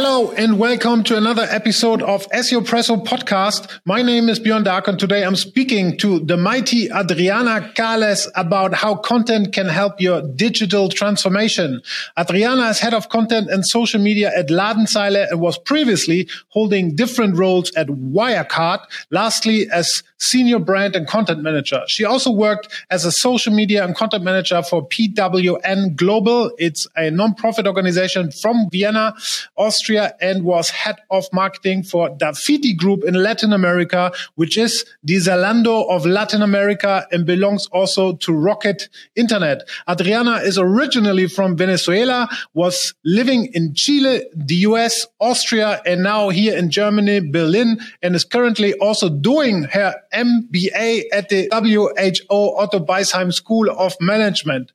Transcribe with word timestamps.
Hello 0.00 0.30
and 0.30 0.60
welcome 0.60 1.02
to 1.02 1.16
another 1.16 1.42
episode 1.50 2.02
of 2.02 2.24
SEO 2.30 2.64
Presso 2.64 3.04
podcast. 3.04 3.80
My 3.84 4.00
name 4.00 4.28
is 4.28 4.38
Björn 4.38 4.62
Dark 4.62 4.86
and 4.86 4.96
today 4.96 5.24
I'm 5.24 5.34
speaking 5.34 5.96
to 5.96 6.20
the 6.20 6.36
mighty 6.36 6.88
Adriana 6.88 7.72
Carles 7.74 8.30
about 8.36 8.74
how 8.74 8.94
content 8.94 9.52
can 9.52 9.66
help 9.66 10.00
your 10.00 10.22
digital 10.22 10.88
transformation. 10.88 11.82
Adriana 12.16 12.68
is 12.68 12.78
head 12.78 12.94
of 12.94 13.08
content 13.08 13.50
and 13.50 13.66
social 13.66 14.00
media 14.00 14.30
at 14.36 14.50
Ladenzeile 14.50 15.28
and 15.32 15.40
was 15.40 15.58
previously 15.58 16.28
holding 16.50 16.94
different 16.94 17.36
roles 17.36 17.72
at 17.74 17.88
Wirecard. 17.88 18.78
Lastly, 19.10 19.68
as 19.68 20.04
senior 20.18 20.58
brand 20.58 20.94
and 20.94 21.06
content 21.06 21.42
manager. 21.42 21.82
She 21.86 22.04
also 22.04 22.30
worked 22.30 22.68
as 22.90 23.04
a 23.04 23.12
social 23.12 23.52
media 23.52 23.84
and 23.84 23.94
content 23.94 24.24
manager 24.24 24.62
for 24.62 24.86
PWN 24.86 25.96
Global. 25.96 26.50
It's 26.58 26.86
a 26.96 27.10
non-profit 27.10 27.66
organization 27.66 28.30
from 28.30 28.68
Vienna, 28.70 29.14
Austria 29.56 30.14
and 30.20 30.44
was 30.44 30.70
head 30.70 30.96
of 31.10 31.26
marketing 31.32 31.82
for 31.82 32.10
Dafiti 32.10 32.76
Group 32.76 33.04
in 33.04 33.14
Latin 33.14 33.52
America, 33.52 34.12
which 34.34 34.56
is 34.56 34.84
the 35.02 35.16
Zalando 35.16 35.88
of 35.88 36.04
Latin 36.04 36.42
America 36.42 37.06
and 37.12 37.24
belongs 37.24 37.66
also 37.68 38.14
to 38.14 38.32
Rocket 38.32 38.88
Internet. 39.16 39.68
Adriana 39.88 40.36
is 40.36 40.58
originally 40.58 41.26
from 41.26 41.56
Venezuela, 41.56 42.28
was 42.54 42.94
living 43.04 43.50
in 43.54 43.74
Chile, 43.74 44.22
the 44.34 44.56
US, 44.56 45.06
Austria, 45.20 45.80
and 45.86 46.02
now 46.02 46.28
here 46.28 46.56
in 46.56 46.70
Germany, 46.70 47.20
Berlin, 47.20 47.80
and 48.02 48.14
is 48.14 48.24
currently 48.24 48.74
also 48.74 49.08
doing 49.08 49.64
her 49.64 49.94
MBA 50.12 51.04
at 51.12 51.28
the 51.28 51.48
WHU 51.52 52.26
Otto 52.30 52.80
Beisheim 52.80 53.32
School 53.32 53.70
of 53.70 53.94
Management. 54.00 54.72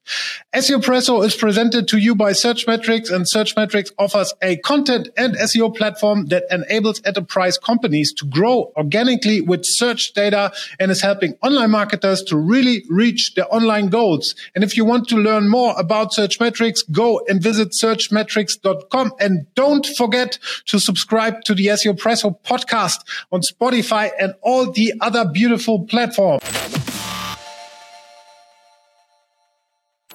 SEO 0.54 0.84
Presso 0.84 1.23
is 1.23 1.36
presented 1.36 1.88
to 1.88 1.98
you 1.98 2.16
by 2.16 2.32
Searchmetrics 2.32 3.12
and 3.12 3.26
Searchmetrics 3.26 3.92
offers 3.98 4.34
a 4.42 4.58
content 4.58 5.09
and 5.17 5.36
SEO 5.36 5.76
platform 5.76 6.28
that 6.28 6.44
enables 6.50 7.02
enterprise 7.06 7.58
companies 7.58 8.14
to 8.14 8.26
grow 8.26 8.72
organically 8.78 9.42
with 9.42 9.66
search 9.66 10.14
data 10.14 10.52
and 10.80 10.92
is 10.92 11.02
helping 11.02 11.36
online 11.42 11.72
marketers 11.72 12.22
to 12.23 12.38
really 12.38 12.84
reach 12.89 13.34
their 13.36 13.52
online 13.54 13.88
goals. 13.88 14.36
And 14.56 14.64
if 14.64 14.78
you 14.78 14.86
want 14.86 15.08
to 15.09 15.16
learn 15.16 15.50
more 15.50 15.73
about 15.78 16.11
Searchmetrics, 16.14 16.89
go 16.92 17.22
and 17.28 17.42
visit 17.42 17.70
searchmetrics.com 17.72 19.14
and 19.20 19.48
don't 19.56 19.86
forget 19.86 20.39
to 20.66 20.80
subscribe 20.80 21.42
to 21.45 21.56
the 21.56 21.67
SEO 21.67 21.98
Presso 21.98 22.38
podcast 22.44 22.98
on 23.31 23.42
Spotify 23.42 24.11
and 24.20 24.34
all 24.42 24.72
the 24.72 24.94
other 25.02 25.23
beautiful 25.26 25.86
platform. 25.86 26.40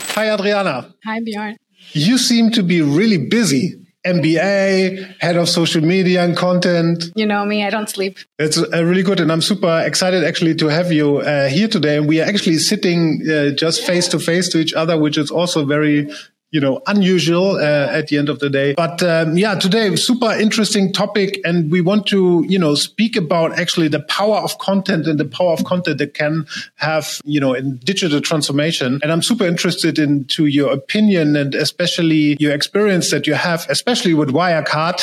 Hi, 0.01 0.31
Adriana. 0.34 0.92
Hi, 1.05 1.20
Björn. 1.20 1.56
You 1.92 2.19
seem 2.19 2.51
to 2.53 2.62
be 2.62 2.83
really 2.83 3.19
busy. 3.19 3.75
MBA, 4.06 5.17
head 5.20 5.36
of 5.36 5.48
social 5.48 5.83
media 5.83 6.25
and 6.25 6.36
content. 6.36 7.11
You 7.14 7.27
know 7.27 7.45
me, 7.45 7.64
I 7.64 7.70
don't 7.70 7.91
sleep. 7.91 8.17
It's 8.39 8.56
uh, 8.56 8.84
really 8.84 9.03
good. 9.03 9.20
And 9.20 9.31
I'm 9.31 9.42
super 9.42 9.83
excited 9.84 10.25
actually 10.25 10.55
to 10.56 10.67
have 10.69 10.92
you 10.92 11.19
uh, 11.19 11.48
here 11.48 11.69
today. 11.69 11.98
And 11.98 12.09
we 12.09 12.20
are 12.20 12.25
actually 12.25 12.59
sitting 12.59 13.23
uh, 13.29 13.51
just 13.51 13.84
face 13.84 14.09
to 14.09 14.19
face 14.19 14.48
to 14.51 14.59
each 14.59 14.73
other, 14.73 14.98
which 14.98 15.19
is 15.19 15.31
also 15.31 15.64
very 15.64 16.11
you 16.50 16.60
know, 16.60 16.80
unusual 16.86 17.56
uh, 17.56 17.88
at 17.91 18.08
the 18.08 18.16
end 18.16 18.28
of 18.28 18.38
the 18.38 18.48
day. 18.48 18.74
But 18.74 19.02
um, 19.02 19.36
yeah, 19.36 19.54
today 19.54 19.94
super 19.96 20.32
interesting 20.32 20.92
topic, 20.92 21.40
and 21.44 21.70
we 21.70 21.80
want 21.80 22.06
to 22.06 22.44
you 22.48 22.58
know 22.58 22.74
speak 22.74 23.16
about 23.16 23.58
actually 23.58 23.88
the 23.88 24.00
power 24.00 24.36
of 24.36 24.58
content 24.58 25.06
and 25.06 25.20
the 25.20 25.24
power 25.24 25.52
of 25.52 25.64
content 25.64 25.98
that 25.98 26.14
can 26.14 26.46
have 26.77 27.20
you 27.24 27.40
know 27.40 27.55
in 27.55 27.77
digital 27.78 28.20
transformation. 28.20 29.00
And 29.02 29.12
I'm 29.12 29.22
super 29.22 29.44
interested 29.44 29.98
into 29.98 30.46
your 30.46 30.72
opinion 30.72 31.36
and 31.36 31.55
especially 31.55 32.36
your 32.40 32.52
experience 32.52 33.10
that 33.10 33.27
you 33.27 33.34
have, 33.34 33.66
especially 33.68 34.14
with 34.14 34.30
Wirecard. 34.30 35.02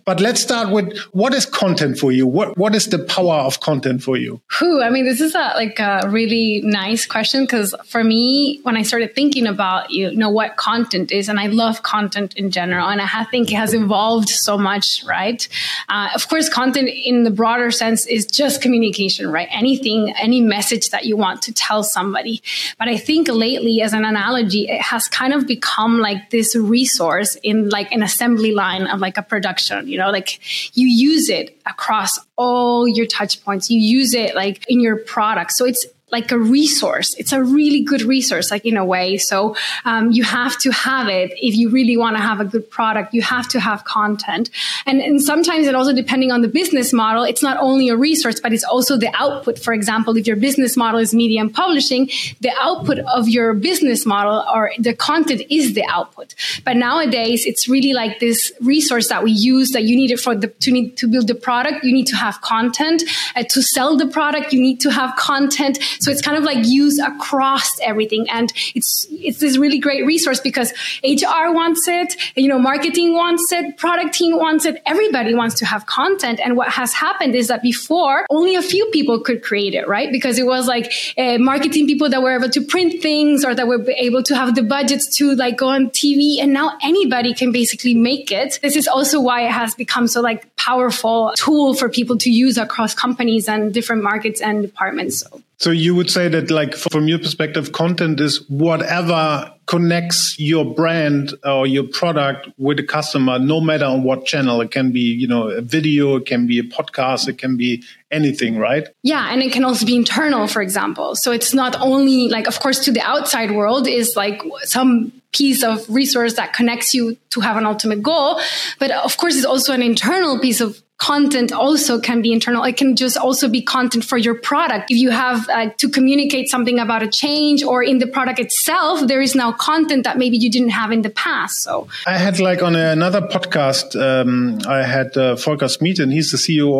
but 0.04 0.20
let's 0.20 0.42
start 0.42 0.70
with 0.70 0.96
what 1.12 1.34
is 1.34 1.46
content 1.46 1.98
for 1.98 2.12
you? 2.12 2.26
What 2.26 2.56
what 2.56 2.74
is 2.74 2.86
the 2.86 3.00
power 3.00 3.34
of 3.34 3.60
content 3.60 4.02
for 4.02 4.16
you? 4.16 4.40
Who? 4.58 4.82
I 4.82 4.90
mean, 4.90 5.04
this 5.04 5.20
is 5.20 5.34
a 5.34 5.52
like 5.56 5.80
a 5.80 6.08
really 6.08 6.60
nice 6.64 7.06
question 7.06 7.44
because 7.44 7.74
for 7.86 8.04
me, 8.04 8.60
when 8.62 8.76
I 8.76 8.82
started 8.82 9.14
thinking 9.14 9.46
about 9.46 9.90
you 9.90 10.14
know 10.14 10.30
what 10.30 10.51
content 10.56 11.12
is. 11.12 11.28
And 11.28 11.38
I 11.38 11.46
love 11.46 11.82
content 11.82 12.34
in 12.34 12.50
general. 12.50 12.88
And 12.88 13.00
I 13.00 13.24
think 13.24 13.52
it 13.52 13.56
has 13.56 13.74
evolved 13.74 14.28
so 14.28 14.58
much, 14.58 15.02
right? 15.04 15.46
Uh, 15.88 16.08
of 16.14 16.28
course, 16.28 16.48
content 16.48 16.88
in 16.88 17.24
the 17.24 17.30
broader 17.30 17.70
sense 17.70 18.06
is 18.06 18.26
just 18.26 18.62
communication, 18.62 19.30
right? 19.30 19.48
Anything, 19.50 20.12
any 20.16 20.40
message 20.40 20.90
that 20.90 21.04
you 21.04 21.16
want 21.16 21.42
to 21.42 21.52
tell 21.52 21.82
somebody. 21.82 22.42
But 22.78 22.88
I 22.88 22.96
think 22.96 23.28
lately, 23.28 23.82
as 23.82 23.92
an 23.92 24.04
analogy, 24.04 24.68
it 24.68 24.80
has 24.80 25.08
kind 25.08 25.32
of 25.32 25.46
become 25.46 25.98
like 25.98 26.30
this 26.30 26.54
resource 26.56 27.36
in 27.42 27.68
like 27.68 27.92
an 27.92 28.02
assembly 28.02 28.52
line 28.52 28.86
of 28.86 29.00
like 29.00 29.16
a 29.16 29.22
production, 29.22 29.88
you 29.88 29.98
know, 29.98 30.10
like 30.10 30.40
you 30.76 30.86
use 30.86 31.28
it 31.28 31.58
across 31.66 32.18
all 32.36 32.88
your 32.88 33.06
touch 33.06 33.42
points. 33.44 33.70
You 33.70 33.80
use 33.80 34.14
it 34.14 34.34
like 34.34 34.64
in 34.68 34.80
your 34.80 34.96
product. 34.96 35.52
So 35.52 35.64
it's 35.64 35.86
like 36.12 36.30
a 36.30 36.38
resource. 36.38 37.14
It's 37.16 37.32
a 37.32 37.42
really 37.42 37.82
good 37.82 38.02
resource, 38.02 38.50
like 38.50 38.66
in 38.66 38.76
a 38.76 38.84
way. 38.84 39.16
So 39.16 39.56
um, 39.86 40.12
you 40.12 40.22
have 40.22 40.58
to 40.58 40.70
have 40.70 41.08
it 41.08 41.32
if 41.38 41.56
you 41.56 41.70
really 41.70 41.96
want 41.96 42.16
to 42.16 42.22
have 42.22 42.38
a 42.38 42.44
good 42.44 42.70
product. 42.70 43.14
You 43.14 43.22
have 43.22 43.48
to 43.48 43.60
have 43.60 43.84
content, 43.84 44.50
and, 44.86 45.00
and 45.00 45.20
sometimes 45.20 45.66
it 45.66 45.74
also 45.74 45.94
depending 45.94 46.30
on 46.30 46.42
the 46.42 46.48
business 46.48 46.92
model. 46.92 47.24
It's 47.24 47.42
not 47.42 47.56
only 47.58 47.88
a 47.88 47.96
resource, 47.96 48.40
but 48.40 48.52
it's 48.52 48.64
also 48.64 48.96
the 48.98 49.10
output. 49.14 49.58
For 49.58 49.72
example, 49.72 50.16
if 50.16 50.26
your 50.26 50.36
business 50.36 50.76
model 50.76 51.00
is 51.00 51.14
media 51.14 51.40
and 51.40 51.52
publishing, 51.52 52.10
the 52.40 52.52
output 52.60 52.98
of 52.98 53.28
your 53.28 53.54
business 53.54 54.04
model 54.04 54.44
or 54.52 54.72
the 54.78 54.94
content 54.94 55.42
is 55.50 55.72
the 55.72 55.84
output. 55.86 56.34
But 56.64 56.76
nowadays, 56.76 57.46
it's 57.46 57.68
really 57.68 57.94
like 57.94 58.20
this 58.20 58.52
resource 58.60 59.08
that 59.08 59.24
we 59.24 59.32
use 59.32 59.70
that 59.70 59.84
you 59.84 59.96
need 59.96 60.10
it 60.10 60.20
for 60.20 60.34
the 60.34 60.48
to 60.48 60.70
need 60.70 60.98
to 60.98 61.08
build 61.08 61.26
the 61.26 61.34
product. 61.34 61.84
You 61.84 61.92
need 61.92 62.08
to 62.08 62.16
have 62.16 62.42
content 62.42 63.02
uh, 63.34 63.44
to 63.44 63.62
sell 63.62 63.96
the 63.96 64.08
product. 64.08 64.52
You 64.52 64.60
need 64.60 64.80
to 64.80 64.90
have 64.90 65.16
content 65.16 65.78
so 66.02 66.10
it's 66.10 66.20
kind 66.20 66.36
of 66.36 66.42
like 66.42 66.66
used 66.66 67.00
across 67.00 67.70
everything. 67.80 68.28
And 68.28 68.52
it's, 68.74 69.06
it's 69.10 69.38
this 69.38 69.56
really 69.56 69.78
great 69.78 70.04
resource 70.04 70.40
because 70.40 70.72
HR 71.04 71.52
wants 71.52 71.86
it, 71.86 72.16
you 72.34 72.48
know, 72.48 72.58
marketing 72.58 73.14
wants 73.14 73.52
it, 73.52 73.76
product 73.76 74.12
team 74.12 74.36
wants 74.36 74.64
it. 74.64 74.82
Everybody 74.84 75.32
wants 75.32 75.54
to 75.60 75.64
have 75.64 75.86
content. 75.86 76.40
And 76.40 76.56
what 76.56 76.70
has 76.70 76.92
happened 76.92 77.36
is 77.36 77.46
that 77.48 77.62
before 77.62 78.26
only 78.30 78.56
a 78.56 78.62
few 78.62 78.86
people 78.86 79.20
could 79.20 79.44
create 79.44 79.74
it, 79.74 79.86
right? 79.86 80.10
Because 80.10 80.38
it 80.38 80.46
was 80.46 80.66
like 80.66 80.92
uh, 81.16 81.38
marketing 81.38 81.86
people 81.86 82.10
that 82.10 82.20
were 82.20 82.34
able 82.34 82.50
to 82.50 82.62
print 82.62 83.00
things 83.00 83.44
or 83.44 83.54
that 83.54 83.68
were 83.68 83.88
able 83.90 84.24
to 84.24 84.34
have 84.34 84.56
the 84.56 84.62
budgets 84.64 85.16
to 85.18 85.36
like 85.36 85.56
go 85.56 85.68
on 85.68 85.90
TV. 85.90 86.40
And 86.40 86.52
now 86.52 86.76
anybody 86.82 87.32
can 87.32 87.52
basically 87.52 87.94
make 87.94 88.32
it. 88.32 88.58
This 88.60 88.74
is 88.74 88.88
also 88.88 89.20
why 89.20 89.42
it 89.42 89.52
has 89.52 89.76
become 89.76 90.08
so 90.08 90.20
like 90.20 90.56
powerful 90.56 91.32
tool 91.36 91.74
for 91.74 91.88
people 91.88 92.18
to 92.18 92.30
use 92.30 92.58
across 92.58 92.92
companies 92.92 93.48
and 93.48 93.72
different 93.72 94.02
markets 94.02 94.40
and 94.40 94.62
departments. 94.62 95.20
So. 95.20 95.42
So 95.58 95.70
you 95.70 95.94
would 95.94 96.10
say 96.10 96.28
that 96.28 96.50
like 96.50 96.74
from 96.74 97.06
your 97.06 97.20
perspective, 97.20 97.72
content 97.72 98.20
is 98.20 98.48
whatever 98.48 99.52
connects 99.66 100.34
your 100.38 100.64
brand 100.74 101.34
or 101.44 101.66
your 101.66 101.84
product 101.84 102.48
with 102.58 102.78
the 102.78 102.82
customer, 102.82 103.38
no 103.38 103.60
matter 103.60 103.84
on 103.84 104.02
what 104.02 104.26
channel. 104.26 104.60
It 104.60 104.72
can 104.72 104.90
be, 104.90 105.00
you 105.00 105.28
know, 105.28 105.48
a 105.48 105.60
video, 105.60 106.16
it 106.16 106.26
can 106.26 106.46
be 106.46 106.58
a 106.58 106.64
podcast, 106.64 107.28
it 107.28 107.38
can 107.38 107.56
be 107.56 107.82
anything, 108.10 108.58
right? 108.58 108.88
Yeah. 109.02 109.32
And 109.32 109.40
it 109.40 109.52
can 109.52 109.64
also 109.64 109.86
be 109.86 109.94
internal, 109.94 110.48
for 110.48 110.62
example. 110.62 111.14
So 111.14 111.30
it's 111.30 111.54
not 111.54 111.80
only 111.80 112.28
like, 112.28 112.48
of 112.48 112.58
course, 112.58 112.80
to 112.80 112.92
the 112.92 113.00
outside 113.00 113.52
world 113.52 113.86
is 113.86 114.14
like 114.16 114.42
some 114.64 115.12
piece 115.32 115.62
of 115.62 115.88
resource 115.88 116.34
that 116.34 116.52
connects 116.52 116.92
you 116.92 117.16
to 117.30 117.40
have 117.40 117.56
an 117.56 117.64
ultimate 117.64 118.02
goal. 118.02 118.40
But 118.78 118.90
of 118.90 119.16
course, 119.16 119.36
it's 119.36 119.46
also 119.46 119.72
an 119.72 119.82
internal 119.82 120.38
piece 120.38 120.60
of 120.60 120.82
content 121.02 121.50
also 121.50 121.98
can 121.98 122.22
be 122.22 122.32
internal. 122.32 122.62
It 122.62 122.76
can 122.76 122.94
just 122.94 123.16
also 123.16 123.48
be 123.48 123.60
content 123.60 124.04
for 124.04 124.16
your 124.16 124.36
product. 124.36 124.88
If 124.88 124.98
you 124.98 125.10
have 125.10 125.48
uh, 125.48 125.70
to 125.78 125.88
communicate 125.88 126.48
something 126.48 126.78
about 126.78 127.02
a 127.02 127.08
change 127.08 127.64
or 127.64 127.82
in 127.82 127.98
the 127.98 128.06
product 128.06 128.38
itself, 128.38 129.04
there 129.08 129.20
is 129.20 129.34
now 129.34 129.50
content 129.50 130.04
that 130.04 130.16
maybe 130.16 130.36
you 130.36 130.48
didn't 130.48 130.70
have 130.70 130.92
in 130.92 131.02
the 131.02 131.10
past. 131.10 131.64
So 131.64 131.88
I 132.06 132.18
had 132.18 132.38
like 132.38 132.62
on 132.62 132.76
another 132.76 133.20
podcast, 133.20 134.00
um, 134.00 134.60
I 134.68 134.84
had 134.84 135.16
uh, 135.16 135.34
Volker 135.34 135.66
Smid 135.66 135.98
and 135.98 136.12
he's 136.12 136.30
the 136.30 136.38
CEO 136.38 136.70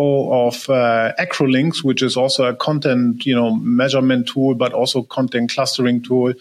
of 0.47 0.71
uh, 0.71 1.13
Acrolinx, 1.19 1.83
which 1.83 2.01
is 2.01 2.17
also 2.17 2.45
a 2.45 2.55
content, 2.55 3.27
you 3.27 3.35
know, 3.35 3.57
measurement 3.57 4.29
tool, 4.29 4.55
but 4.55 4.73
also 4.73 5.03
content 5.03 5.51
clustering 5.51 6.01
tool 6.01 6.33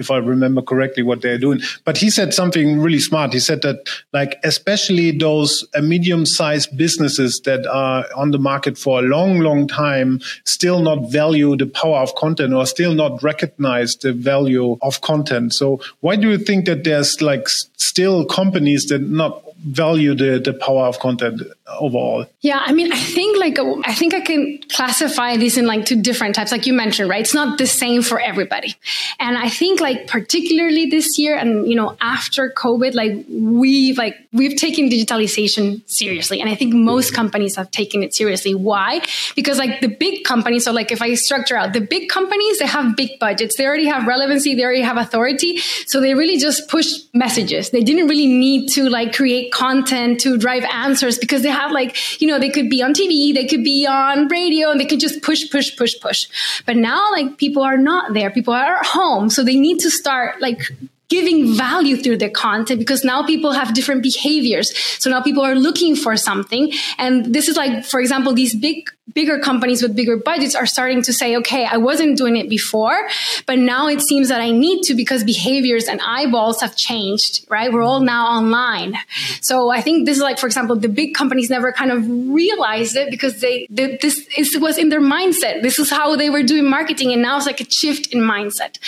if 0.00 0.10
I 0.10 0.16
remember 0.16 0.62
correctly 0.62 1.02
what 1.02 1.22
they're 1.22 1.38
doing. 1.38 1.60
But 1.84 1.96
he 1.96 2.10
said 2.10 2.34
something 2.34 2.80
really 2.80 2.98
smart. 2.98 3.32
He 3.32 3.38
said 3.40 3.62
that 3.62 3.88
like, 4.12 4.40
especially 4.42 5.12
those 5.12 5.66
uh, 5.74 5.82
medium 5.82 6.26
sized 6.26 6.76
businesses 6.76 7.40
that 7.44 7.66
are 7.66 8.06
on 8.16 8.30
the 8.30 8.38
market 8.38 8.78
for 8.78 8.98
a 9.00 9.02
long, 9.02 9.40
long 9.40 9.68
time 9.68 10.20
still 10.44 10.80
not 10.80 11.10
value 11.10 11.56
the 11.56 11.66
power 11.66 11.98
of 11.98 12.14
content 12.14 12.52
or 12.54 12.66
still 12.66 12.94
not 12.94 13.22
recognize 13.22 13.94
the 13.96 14.12
value 14.12 14.76
of 14.82 15.00
content. 15.00 15.54
So 15.54 15.80
why 16.00 16.16
do 16.16 16.30
you 16.30 16.38
think 16.38 16.66
that 16.66 16.84
there's 16.84 17.20
like 17.20 17.48
still 17.76 18.24
companies 18.24 18.86
that 18.86 19.02
not 19.02 19.42
value 19.64 20.14
the, 20.14 20.40
the 20.42 20.54
power 20.54 20.86
of 20.86 20.98
content? 20.98 21.42
Overall? 21.78 22.26
Yeah, 22.40 22.60
I 22.64 22.72
mean, 22.72 22.92
I 22.92 22.98
think 22.98 23.38
like 23.38 23.58
I 23.84 23.94
think 23.94 24.14
I 24.14 24.20
can 24.20 24.60
classify 24.70 25.36
these 25.36 25.56
in 25.56 25.66
like 25.66 25.86
two 25.86 26.00
different 26.00 26.34
types, 26.34 26.52
like 26.52 26.66
you 26.66 26.72
mentioned, 26.72 27.08
right? 27.08 27.20
It's 27.20 27.34
not 27.34 27.58
the 27.58 27.66
same 27.66 28.02
for 28.02 28.20
everybody, 28.20 28.74
and 29.18 29.36
I 29.36 29.48
think 29.48 29.80
like 29.80 30.06
particularly 30.06 30.86
this 30.86 31.18
year, 31.18 31.36
and 31.36 31.68
you 31.68 31.76
know, 31.76 31.96
after 32.00 32.50
COVID, 32.50 32.94
like 32.94 33.24
we've 33.28 33.98
like 33.98 34.16
we've 34.32 34.56
taken 34.56 34.88
digitalization 34.88 35.88
seriously, 35.88 36.40
and 36.40 36.48
I 36.48 36.54
think 36.54 36.74
most 36.74 37.08
mm-hmm. 37.08 37.16
companies 37.16 37.56
have 37.56 37.70
taken 37.70 38.02
it 38.02 38.14
seriously. 38.14 38.54
Why? 38.54 39.02
Because 39.36 39.58
like 39.58 39.80
the 39.80 39.88
big 39.88 40.24
companies, 40.24 40.64
so 40.64 40.72
like 40.72 40.92
if 40.92 41.02
I 41.02 41.14
structure 41.14 41.56
out 41.56 41.72
the 41.72 41.80
big 41.80 42.08
companies, 42.08 42.58
they 42.58 42.66
have 42.66 42.96
big 42.96 43.18
budgets, 43.18 43.56
they 43.56 43.66
already 43.66 43.86
have 43.86 44.06
relevancy, 44.06 44.54
they 44.54 44.64
already 44.64 44.82
have 44.82 44.96
authority, 44.96 45.58
so 45.58 46.00
they 46.00 46.14
really 46.14 46.38
just 46.38 46.68
push 46.68 46.92
messages. 47.14 47.70
They 47.70 47.82
didn't 47.82 48.08
really 48.08 48.26
need 48.26 48.68
to 48.70 48.88
like 48.88 49.14
create 49.14 49.52
content 49.52 50.20
to 50.20 50.38
drive 50.38 50.64
answers 50.64 51.18
because 51.18 51.42
they 51.42 51.50
have 51.60 51.72
like, 51.72 52.20
you 52.20 52.28
know, 52.28 52.38
they 52.38 52.50
could 52.50 52.70
be 52.70 52.82
on 52.82 52.92
TV, 52.92 53.34
they 53.34 53.46
could 53.46 53.64
be 53.64 53.86
on 53.86 54.28
radio, 54.28 54.70
and 54.70 54.80
they 54.80 54.86
could 54.86 55.00
just 55.00 55.22
push, 55.22 55.50
push, 55.50 55.76
push, 55.76 55.94
push. 56.00 56.28
But 56.66 56.76
now 56.76 57.10
like 57.12 57.38
people 57.38 57.62
are 57.62 57.78
not 57.78 58.14
there. 58.14 58.30
People 58.30 58.54
are 58.54 58.76
at 58.76 58.86
home. 58.86 59.30
So 59.30 59.42
they 59.42 59.56
need 59.56 59.80
to 59.80 59.90
start 59.90 60.40
like 60.40 60.62
giving 61.10 61.54
value 61.54 61.96
through 61.96 62.16
the 62.16 62.30
content 62.30 62.78
because 62.78 63.04
now 63.04 63.26
people 63.26 63.52
have 63.52 63.74
different 63.74 64.02
behaviors. 64.02 64.74
So 65.02 65.10
now 65.10 65.20
people 65.20 65.44
are 65.44 65.56
looking 65.56 65.96
for 65.96 66.16
something. 66.16 66.72
And 66.98 67.34
this 67.34 67.48
is 67.48 67.56
like, 67.56 67.84
for 67.84 68.00
example, 68.00 68.32
these 68.32 68.54
big 68.54 68.88
bigger 69.14 69.38
companies 69.38 69.82
with 69.82 69.96
bigger 69.96 70.16
budgets 70.16 70.54
are 70.54 70.66
starting 70.66 71.02
to 71.02 71.12
say, 71.12 71.36
okay, 71.36 71.64
I 71.64 71.76
wasn't 71.76 72.16
doing 72.16 72.36
it 72.36 72.48
before, 72.48 73.08
but 73.46 73.58
now 73.58 73.88
it 73.88 74.00
seems 74.00 74.28
that 74.28 74.40
I 74.40 74.50
need 74.50 74.82
to 74.84 74.94
because 74.94 75.24
behaviors 75.24 75.84
and 75.84 76.00
eyeballs 76.00 76.60
have 76.60 76.76
changed, 76.76 77.46
right? 77.48 77.72
We're 77.72 77.82
all 77.82 78.00
now 78.00 78.26
online. 78.26 78.96
So 79.40 79.70
I 79.70 79.80
think 79.80 80.06
this 80.06 80.16
is 80.16 80.22
like, 80.22 80.38
for 80.38 80.46
example, 80.46 80.76
the 80.76 80.88
big 80.88 81.14
companies 81.14 81.50
never 81.50 81.72
kind 81.72 81.90
of 81.90 82.06
realized 82.08 82.96
it 82.96 83.10
because 83.10 83.40
they, 83.40 83.66
they 83.70 83.96
this 84.00 84.26
is, 84.36 84.56
was 84.58 84.78
in 84.78 84.88
their 84.88 85.00
mindset. 85.00 85.62
This 85.62 85.78
is 85.78 85.90
how 85.90 86.16
they 86.16 86.30
were 86.30 86.42
doing 86.42 86.68
marketing. 86.68 87.12
And 87.12 87.22
now 87.22 87.36
it's 87.36 87.46
like 87.46 87.60
a 87.60 87.70
shift 87.70 88.12
in 88.12 88.20
mindset. 88.20 88.78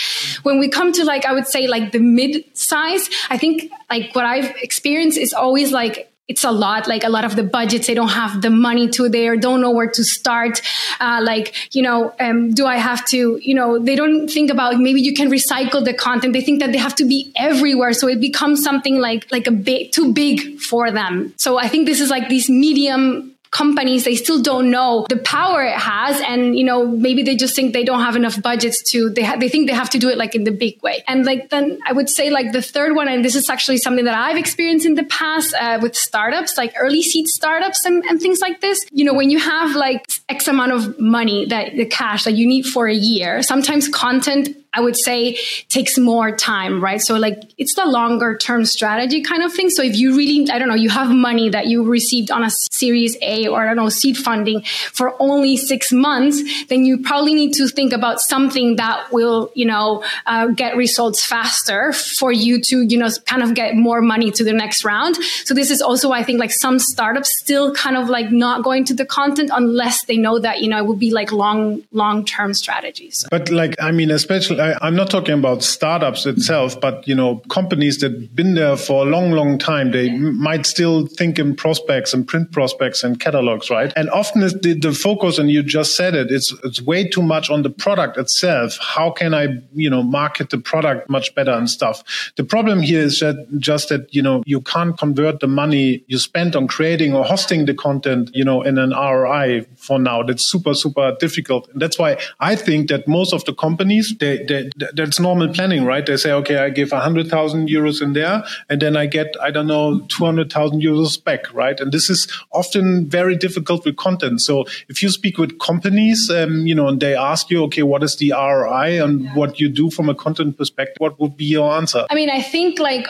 When 0.43 0.59
we 0.59 0.69
come 0.69 0.91
to 0.93 1.03
like, 1.03 1.25
I 1.25 1.33
would 1.33 1.47
say 1.47 1.67
like 1.67 1.91
the 1.91 1.99
mid 1.99 2.45
size, 2.57 3.09
I 3.29 3.37
think 3.37 3.71
like 3.89 4.15
what 4.15 4.25
I've 4.25 4.55
experienced 4.57 5.17
is 5.17 5.33
always 5.33 5.71
like 5.71 6.12
it's 6.27 6.43
a 6.43 6.51
lot 6.51 6.87
like 6.87 7.03
a 7.03 7.09
lot 7.09 7.25
of 7.25 7.35
the 7.35 7.43
budgets 7.43 7.87
they 7.87 7.93
don't 7.93 8.09
have 8.09 8.41
the 8.41 8.49
money 8.49 8.87
to 8.87 9.09
there 9.09 9.35
don't 9.35 9.59
know 9.59 9.71
where 9.71 9.89
to 9.89 10.03
start. 10.03 10.61
Uh, 10.99 11.19
like 11.23 11.75
you 11.75 11.81
know 11.81 12.13
um, 12.19 12.53
do 12.53 12.65
i 12.65 12.77
have 12.77 13.05
to 13.05 13.39
you 13.41 13.53
know 13.53 13.77
they 13.77 13.95
don't 13.95 14.29
think 14.29 14.49
about 14.49 14.79
maybe 14.79 15.01
you 15.01 15.13
can 15.13 15.29
recycle 15.29 15.83
the 15.83 15.93
content. 15.93 16.33
They 16.33 16.41
think 16.41 16.59
that 16.59 16.71
they 16.71 16.77
have 16.77 16.95
to 16.95 17.05
be 17.05 17.31
everywhere 17.35 17.93
so 17.93 18.07
it 18.07 18.19
becomes 18.19 18.63
something 18.63 18.99
like 18.99 19.31
like 19.31 19.47
a 19.47 19.51
bit 19.51 19.91
too 19.91 20.13
big 20.13 20.59
for 20.59 20.91
them. 20.91 21.33
So 21.37 21.57
i 21.57 21.67
think 21.67 21.85
this 21.85 21.99
is 21.99 22.09
like 22.09 22.29
these 22.29 22.49
medium 22.49 23.32
companies 23.53 24.03
they 24.03 24.15
still 24.15 24.41
don't 24.41 24.69
know 24.71 25.05
the 25.09 25.17
power 25.17 25.63
it 25.63 25.77
has. 25.77 26.19
And 26.21 26.57
you 26.57 26.65
know 26.65 26.85
maybe 26.87 27.23
they 27.23 27.35
just 27.35 27.55
think 27.55 27.71
they 27.73 27.83
don't 27.83 28.01
have 28.01 28.15
enough 28.15 28.41
budgets 28.41 28.91
to 28.91 29.09
they 29.11 29.23
ha- 29.23 29.37
they 29.37 29.47
think 29.47 29.67
they 29.67 29.73
have 29.73 29.91
to 29.91 29.99
do 29.99 30.09
it 30.09 30.17
like 30.17 30.35
in 30.35 30.43
the 30.43 30.51
big 30.51 30.81
way. 30.81 31.03
And 31.07 31.25
like 31.25 31.49
then 31.49 31.79
i 31.85 31.93
would 31.93 32.09
say 32.09 32.29
like 32.29 32.51
the 32.51 32.61
third 32.61 32.95
one 32.95 33.07
and 33.07 33.23
this 33.23 33.35
is 33.35 33.49
actually 33.49 33.77
something 33.77 34.05
that 34.05 34.17
i've 34.17 34.37
experienced 34.37 34.85
in 34.85 34.95
the 34.95 35.03
past 35.03 35.53
uh, 35.53 35.79
with 35.81 35.95
startups 35.95 36.57
like 36.57 36.73
early 36.77 37.03
seed 37.03 37.27
startups 37.27 37.85
and, 37.85 38.03
and 38.05 38.19
things 38.19 38.39
like 38.41 38.59
this. 38.61 38.83
You 38.91 39.05
know 39.05 39.13
when 39.13 39.29
you 39.29 39.39
have 39.39 39.75
like 39.75 40.05
x 40.29 40.47
amount 40.47 40.71
of 40.71 40.99
money 40.99 41.45
that 41.45 41.75
the 41.75 41.85
cash 41.85 42.23
that 42.23 42.33
you 42.33 42.47
need 42.47 42.65
for 42.65 42.87
a 42.87 42.93
year 42.93 43.43
sometimes 43.43 43.87
content 43.87 44.62
I 44.73 44.81
would 44.81 44.97
say 44.97 45.37
takes 45.69 45.97
more 45.97 46.35
time, 46.35 46.83
right? 46.83 47.01
So 47.01 47.15
like 47.15 47.43
it's 47.57 47.75
the 47.75 47.85
longer 47.85 48.37
term 48.37 48.65
strategy 48.65 49.21
kind 49.21 49.43
of 49.43 49.53
thing. 49.53 49.69
So 49.69 49.83
if 49.83 49.95
you 49.95 50.15
really, 50.15 50.49
I 50.49 50.59
don't 50.59 50.67
know, 50.67 50.75
you 50.75 50.89
have 50.89 51.09
money 51.09 51.49
that 51.49 51.67
you 51.67 51.83
received 51.83 52.31
on 52.31 52.43
a 52.43 52.49
series 52.71 53.15
A 53.21 53.47
or 53.47 53.61
I 53.61 53.65
don't 53.67 53.75
know, 53.75 53.89
seed 53.89 54.17
funding 54.17 54.63
for 54.91 55.15
only 55.21 55.57
six 55.57 55.91
months, 55.91 56.41
then 56.67 56.85
you 56.85 57.01
probably 57.01 57.33
need 57.33 57.53
to 57.53 57.67
think 57.67 57.93
about 57.93 58.19
something 58.19 58.77
that 58.77 59.11
will, 59.11 59.51
you 59.53 59.65
know, 59.65 60.03
uh, 60.25 60.47
get 60.47 60.75
results 60.75 61.25
faster 61.25 61.93
for 61.93 62.31
you 62.31 62.61
to, 62.69 62.81
you 62.81 62.97
know, 62.97 63.09
kind 63.25 63.43
of 63.43 63.53
get 63.53 63.75
more 63.75 64.01
money 64.01 64.31
to 64.31 64.43
the 64.43 64.53
next 64.53 64.83
round. 64.83 65.17
So 65.45 65.53
this 65.53 65.69
is 65.69 65.81
also, 65.81 66.11
I 66.11 66.23
think 66.23 66.39
like 66.39 66.51
some 66.51 66.79
startups 66.79 67.31
still 67.39 67.73
kind 67.73 67.97
of 67.97 68.09
like 68.09 68.31
not 68.31 68.63
going 68.63 68.85
to 68.85 68.93
the 68.93 69.05
content 69.05 69.51
unless 69.53 70.03
they 70.05 70.17
know 70.17 70.39
that, 70.39 70.61
you 70.61 70.69
know, 70.69 70.79
it 70.79 70.85
will 70.85 70.95
be 70.95 71.11
like 71.11 71.31
long, 71.31 71.83
long 71.91 72.25
term 72.25 72.53
strategies. 72.53 73.25
But 73.29 73.49
like, 73.49 73.75
I 73.79 73.91
mean, 73.91 74.09
especially 74.11 74.62
I, 74.63 74.87
am 74.87 74.95
not 74.95 75.09
talking 75.09 75.33
about 75.33 75.61
startups 75.63 76.25
itself, 76.25 76.79
but 76.79 77.05
you 77.07 77.15
know, 77.15 77.37
companies 77.49 77.97
that 77.99 78.33
been 78.33 78.55
there 78.55 78.77
for 78.77 79.05
a 79.05 79.09
long, 79.09 79.31
long 79.31 79.57
time. 79.57 79.91
They 79.91 80.05
yeah. 80.05 80.17
might 80.17 80.65
still 80.65 81.07
think 81.07 81.39
in 81.39 81.55
prospects 81.55 82.13
and 82.13 82.27
print 82.27 82.51
prospects 82.51 83.03
and 83.03 83.19
catalogs, 83.19 83.69
right? 83.69 83.91
And 83.95 84.09
often 84.09 84.41
the, 84.41 84.77
the 84.79 84.93
focus, 84.93 85.37
and 85.37 85.51
you 85.51 85.63
just 85.63 85.95
said 85.95 86.15
it, 86.15 86.31
it's 86.31 86.53
it's 86.63 86.81
way 86.81 87.07
too 87.07 87.21
much 87.21 87.49
on 87.49 87.63
the 87.63 87.69
product 87.69 88.17
itself. 88.17 88.77
How 88.79 89.11
can 89.11 89.33
I, 89.33 89.61
you 89.73 89.89
know, 89.89 90.03
market 90.03 90.49
the 90.49 90.59
product 90.59 91.09
much 91.09 91.35
better 91.35 91.51
and 91.51 91.69
stuff? 91.69 92.31
The 92.37 92.43
problem 92.43 92.81
here 92.81 93.01
is 93.01 93.19
that 93.19 93.47
just 93.59 93.89
that 93.89 94.13
you 94.13 94.21
know 94.21 94.43
you 94.45 94.61
can't 94.61 94.97
convert 94.97 95.39
the 95.39 95.47
money 95.47 96.03
you 96.07 96.19
spent 96.19 96.55
on 96.55 96.67
creating 96.67 97.13
or 97.13 97.25
hosting 97.25 97.65
the 97.65 97.73
content, 97.73 98.29
you 98.33 98.45
know, 98.45 98.61
in 98.61 98.77
an 98.77 98.91
ROI 98.91 99.65
for 99.75 99.99
now. 99.99 100.23
That's 100.23 100.49
super, 100.49 100.73
super 100.73 101.15
difficult, 101.19 101.67
and 101.69 101.81
that's 101.81 101.99
why 101.99 102.17
I 102.39 102.55
think 102.55 102.89
that 102.89 103.07
most 103.07 103.33
of 103.33 103.43
the 103.45 103.53
companies 103.53 104.13
they, 104.19 104.43
they 104.43 104.52
that's 104.95 105.19
normal 105.19 105.53
planning, 105.53 105.85
right? 105.85 106.05
They 106.05 106.17
say, 106.17 106.31
okay, 106.31 106.57
I 106.57 106.69
give 106.69 106.91
100,000 106.91 107.69
euros 107.69 108.01
in 108.01 108.13
there 108.13 108.43
and 108.69 108.81
then 108.81 108.97
I 108.97 109.05
get, 109.05 109.35
I 109.41 109.51
don't 109.51 109.67
know, 109.67 110.01
200,000 110.09 110.81
euros 110.81 111.23
back, 111.23 111.53
right? 111.53 111.79
And 111.79 111.91
this 111.91 112.09
is 112.09 112.31
often 112.51 113.07
very 113.09 113.35
difficult 113.35 113.85
with 113.85 113.97
content. 113.97 114.41
So 114.41 114.65
if 114.89 115.01
you 115.01 115.09
speak 115.09 115.37
with 115.37 115.59
companies, 115.59 116.29
um, 116.29 116.65
you 116.67 116.75
know, 116.75 116.87
and 116.87 116.99
they 116.99 117.15
ask 117.15 117.49
you, 117.49 117.63
okay, 117.65 117.83
what 117.83 118.03
is 118.03 118.17
the 118.17 118.31
ROI 118.31 119.03
and 119.03 119.33
what 119.35 119.59
you 119.59 119.69
do 119.69 119.89
from 119.89 120.09
a 120.09 120.15
content 120.15 120.57
perspective, 120.57 120.97
what 120.99 121.19
would 121.19 121.37
be 121.37 121.45
your 121.45 121.71
answer? 121.73 122.05
I 122.09 122.15
mean, 122.15 122.29
I 122.29 122.41
think 122.41 122.79
like 122.79 123.07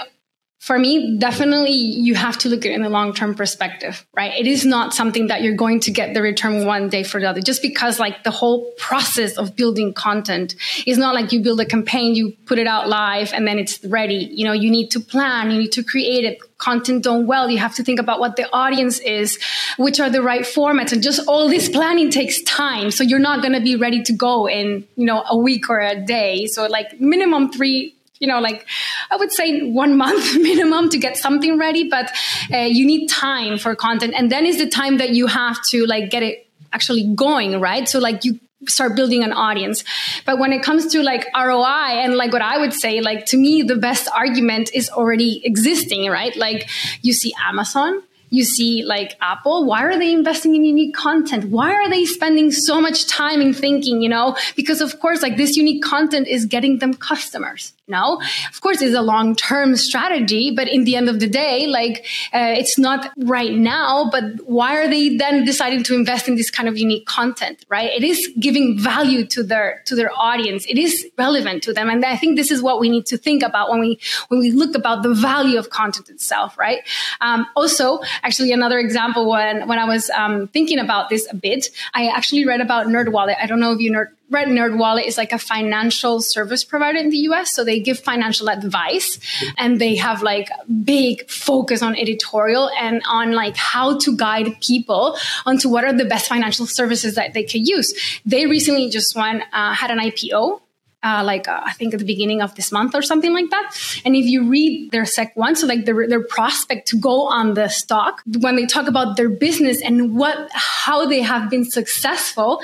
for 0.63 0.79
me, 0.79 1.17
definitely 1.17 1.73
you 1.73 2.15
have 2.15 2.37
to 2.37 2.47
look 2.47 2.65
at 2.65 2.71
it 2.71 2.75
in 2.75 2.83
the 2.83 2.89
long 2.89 3.13
term 3.13 3.35
perspective, 3.35 4.05
right? 4.13 4.31
It 4.39 4.47
is 4.47 4.65
not 4.65 4.93
something 4.93 5.27
that 5.27 5.41
you're 5.41 5.57
going 5.57 5.81
to 5.81 5.91
get 5.91 6.13
the 6.13 6.21
return 6.21 6.65
one 6.65 6.87
day 6.87 7.03
for 7.03 7.19
the 7.19 7.29
other. 7.29 7.41
Just 7.41 7.61
because 7.61 7.99
like 7.99 8.23
the 8.23 8.31
whole 8.31 8.71
process 8.77 9.37
of 9.37 9.57
building 9.57 9.93
content 9.93 10.55
is 10.87 10.97
not 10.97 11.15
like 11.15 11.33
you 11.33 11.41
build 11.41 11.59
a 11.59 11.65
campaign, 11.65 12.15
you 12.15 12.31
put 12.45 12.59
it 12.59 12.65
out 12.65 12.87
live 12.87 13.33
and 13.33 13.45
then 13.45 13.59
it's 13.59 13.83
ready. 13.83 14.29
You 14.31 14.45
know, 14.45 14.53
you 14.53 14.71
need 14.71 14.89
to 14.91 15.01
plan, 15.01 15.51
you 15.51 15.57
need 15.57 15.73
to 15.73 15.83
create 15.83 16.23
it. 16.23 16.39
Content 16.59 17.03
done 17.03 17.27
well, 17.27 17.49
you 17.49 17.57
have 17.57 17.75
to 17.75 17.83
think 17.83 17.99
about 17.99 18.21
what 18.21 18.37
the 18.37 18.49
audience 18.53 18.99
is, 18.99 19.37
which 19.75 19.99
are 19.99 20.09
the 20.09 20.21
right 20.21 20.43
formats, 20.43 20.93
and 20.93 21.03
just 21.03 21.27
all 21.27 21.49
this 21.49 21.67
planning 21.67 22.09
takes 22.09 22.41
time. 22.43 22.89
So 22.89 23.03
you're 23.03 23.19
not 23.19 23.41
going 23.41 23.51
to 23.51 23.59
be 23.59 23.75
ready 23.75 24.01
to 24.03 24.13
go 24.13 24.47
in, 24.47 24.87
you 24.95 25.05
know, 25.05 25.25
a 25.27 25.35
week 25.35 25.69
or 25.69 25.81
a 25.81 25.99
day. 25.99 26.45
So 26.45 26.67
like 26.67 27.01
minimum 27.01 27.51
three 27.51 27.95
you 28.23 28.27
know, 28.27 28.39
like 28.39 28.65
I 29.11 29.17
would 29.17 29.33
say 29.33 29.59
one 29.69 29.97
month 29.97 30.37
minimum 30.49 30.87
to 30.91 30.97
get 30.97 31.17
something 31.17 31.57
ready, 31.57 31.89
but 31.89 32.09
uh, 32.53 32.59
you 32.59 32.85
need 32.85 33.07
time 33.07 33.57
for 33.57 33.75
content. 33.75 34.13
And 34.15 34.31
then 34.31 34.45
is 34.45 34.57
the 34.57 34.69
time 34.69 34.97
that 34.99 35.09
you 35.09 35.27
have 35.27 35.59
to 35.71 35.85
like 35.85 36.09
get 36.09 36.23
it 36.23 36.47
actually 36.71 37.13
going, 37.15 37.59
right? 37.59 37.87
So 37.87 37.99
like 37.99 38.23
you 38.23 38.39
start 38.69 38.95
building 38.95 39.25
an 39.25 39.33
audience. 39.33 39.83
But 40.25 40.39
when 40.39 40.53
it 40.53 40.63
comes 40.63 40.87
to 40.93 41.03
like 41.03 41.27
ROI 41.35 41.99
and 42.03 42.15
like 42.15 42.31
what 42.31 42.41
I 42.41 42.59
would 42.59 42.71
say, 42.71 43.01
like 43.01 43.25
to 43.27 43.37
me, 43.37 43.61
the 43.61 43.75
best 43.75 44.07
argument 44.15 44.71
is 44.73 44.89
already 44.89 45.41
existing, 45.45 46.09
right? 46.09 46.33
Like 46.37 46.69
you 47.01 47.11
see 47.11 47.33
Amazon, 47.45 48.03
you 48.33 48.43
see 48.43 48.83
like 48.83 49.15
Apple, 49.21 49.63
why 49.63 49.83
are 49.83 49.99
they 49.99 50.11
investing 50.11 50.55
in 50.55 50.65
unique 50.65 50.95
content? 50.95 51.51
Why 51.51 51.71
are 51.71 51.87
they 51.87 52.03
spending 52.03 52.51
so 52.51 52.81
much 52.81 53.05
time 53.05 53.41
in 53.41 53.53
thinking, 53.53 54.01
you 54.01 54.09
know? 54.09 54.35
Because 54.55 54.81
of 54.81 54.99
course, 54.99 55.21
like 55.21 55.37
this 55.37 55.55
unique 55.55 55.83
content 55.83 56.27
is 56.27 56.47
getting 56.47 56.79
them 56.79 56.95
customers. 56.95 57.73
No, 57.85 58.21
of 58.49 58.61
course, 58.61 58.81
it's 58.81 58.95
a 58.95 59.01
long 59.01 59.35
term 59.35 59.75
strategy, 59.75 60.53
but 60.55 60.69
in 60.69 60.85
the 60.85 60.95
end 60.95 61.09
of 61.09 61.19
the 61.19 61.27
day, 61.27 61.67
like 61.67 62.05
uh, 62.33 62.55
it's 62.57 62.79
not 62.79 63.11
right 63.17 63.53
now. 63.53 64.09
But 64.09 64.23
why 64.45 64.77
are 64.77 64.87
they 64.87 65.17
then 65.17 65.43
deciding 65.43 65.83
to 65.83 65.93
invest 65.93 66.29
in 66.29 66.35
this 66.35 66.49
kind 66.49 66.69
of 66.69 66.77
unique 66.77 67.05
content? 67.05 67.65
Right? 67.67 67.91
It 67.91 68.05
is 68.05 68.33
giving 68.39 68.79
value 68.79 69.25
to 69.27 69.43
their 69.43 69.83
to 69.87 69.95
their 69.95 70.11
audience. 70.17 70.65
It 70.65 70.77
is 70.77 71.05
relevant 71.17 71.61
to 71.63 71.73
them, 71.73 71.89
and 71.89 72.05
I 72.05 72.15
think 72.15 72.37
this 72.37 72.51
is 72.51 72.61
what 72.61 72.79
we 72.79 72.87
need 72.87 73.05
to 73.07 73.17
think 73.17 73.43
about 73.43 73.69
when 73.69 73.81
we 73.81 73.99
when 74.29 74.39
we 74.39 74.51
look 74.51 74.75
about 74.75 75.03
the 75.03 75.13
value 75.13 75.59
of 75.59 75.69
content 75.69 76.09
itself. 76.09 76.57
Right? 76.57 76.87
Um, 77.19 77.45
also, 77.53 77.99
actually, 78.23 78.51
another 78.51 78.79
example 78.79 79.29
when 79.29 79.67
when 79.67 79.79
I 79.79 79.85
was 79.85 80.09
um, 80.09 80.47
thinking 80.47 80.79
about 80.79 81.09
this 81.09 81.27
a 81.29 81.35
bit, 81.35 81.67
I 81.93 82.07
actually 82.07 82.45
read 82.45 82.61
about 82.61 82.87
NerdWallet. 82.87 83.35
I 83.39 83.45
don't 83.45 83.59
know 83.59 83.73
if 83.73 83.79
you 83.79 83.91
nerd 83.91 84.07
Red 84.33 84.47
Nerd 84.47 84.77
Wallet 84.77 85.05
is 85.05 85.15
like 85.15 85.31
a 85.31 85.37
financial 85.37 86.19
service 86.19 86.63
provider 86.63 86.97
in 86.97 87.11
the 87.11 87.17
US. 87.29 87.53
So 87.53 87.63
they 87.63 87.79
give 87.79 87.99
financial 87.99 88.49
advice 88.49 89.19
and 89.57 89.79
they 89.79 89.95
have 89.97 90.23
like 90.23 90.49
big 90.83 91.29
focus 91.29 91.83
on 91.83 91.95
editorial 91.95 92.69
and 92.79 93.03
on 93.07 93.33
like 93.33 93.55
how 93.55 93.99
to 93.99 94.17
guide 94.17 94.59
people 94.59 95.15
onto 95.45 95.69
what 95.69 95.83
are 95.83 95.93
the 95.93 96.05
best 96.05 96.27
financial 96.27 96.65
services 96.65 97.13
that 97.13 97.33
they 97.33 97.43
could 97.43 97.67
use. 97.67 97.93
They 98.25 98.47
recently 98.47 98.89
just 98.89 99.15
went, 99.15 99.43
uh, 99.53 99.73
had 99.73 99.91
an 99.91 99.99
IPO 99.99 100.61
uh, 101.03 101.23
like 101.23 101.47
uh, 101.47 101.61
I 101.63 101.73
think 101.73 101.93
at 101.93 101.99
the 101.99 102.05
beginning 102.05 102.41
of 102.41 102.55
this 102.55 102.71
month 102.71 102.95
or 102.95 103.01
something 103.01 103.33
like 103.33 103.49
that. 103.49 103.75
And 104.05 104.15
if 104.15 104.25
you 104.25 104.49
read 104.49 104.91
their 104.91 105.05
Sec 105.05 105.35
one, 105.35 105.55
so 105.55 105.67
like 105.67 105.85
their, 105.85 106.07
their 106.07 106.23
prospect 106.23 106.87
to 106.89 106.97
go 106.97 107.27
on 107.27 107.53
the 107.53 107.67
stock, 107.67 108.21
when 108.39 108.55
they 108.55 108.65
talk 108.65 108.87
about 108.87 109.17
their 109.17 109.29
business 109.29 109.81
and 109.81 110.15
what 110.15 110.49
how 110.51 111.05
they 111.05 111.21
have 111.21 111.49
been 111.49 111.65
successful, 111.65 112.61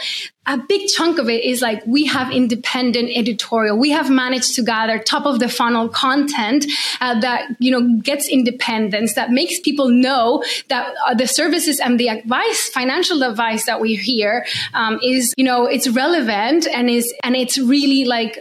a 0.49 0.57
big 0.57 0.87
chunk 0.87 1.19
of 1.19 1.29
it 1.29 1.43
is 1.43 1.61
like 1.61 1.85
we 1.85 2.05
have 2.05 2.31
independent 2.31 3.11
editorial. 3.15 3.77
We 3.77 3.91
have 3.91 4.09
managed 4.09 4.55
to 4.55 4.63
gather 4.63 4.97
top 4.97 5.27
of 5.27 5.39
the 5.39 5.47
funnel 5.47 5.87
content 5.89 6.65
uh, 6.99 7.19
that 7.19 7.49
you 7.59 7.71
know 7.71 7.99
gets 8.01 8.27
independence, 8.27 9.13
that 9.13 9.29
makes 9.29 9.59
people 9.59 9.89
know 9.89 10.43
that 10.69 10.93
uh, 11.05 11.13
the 11.13 11.27
services 11.27 11.79
and 11.79 11.99
the 11.99 12.07
advice, 12.07 12.69
financial 12.69 13.21
advice 13.21 13.67
that 13.67 13.79
we 13.79 13.95
hear, 13.95 14.45
um, 14.73 14.99
is 15.03 15.33
you 15.37 15.43
know 15.43 15.65
it's 15.67 15.87
relevant 15.87 16.67
and 16.67 16.89
is 16.89 17.13
and 17.23 17.35
it's 17.35 17.59
really 17.59 18.05
like 18.05 18.39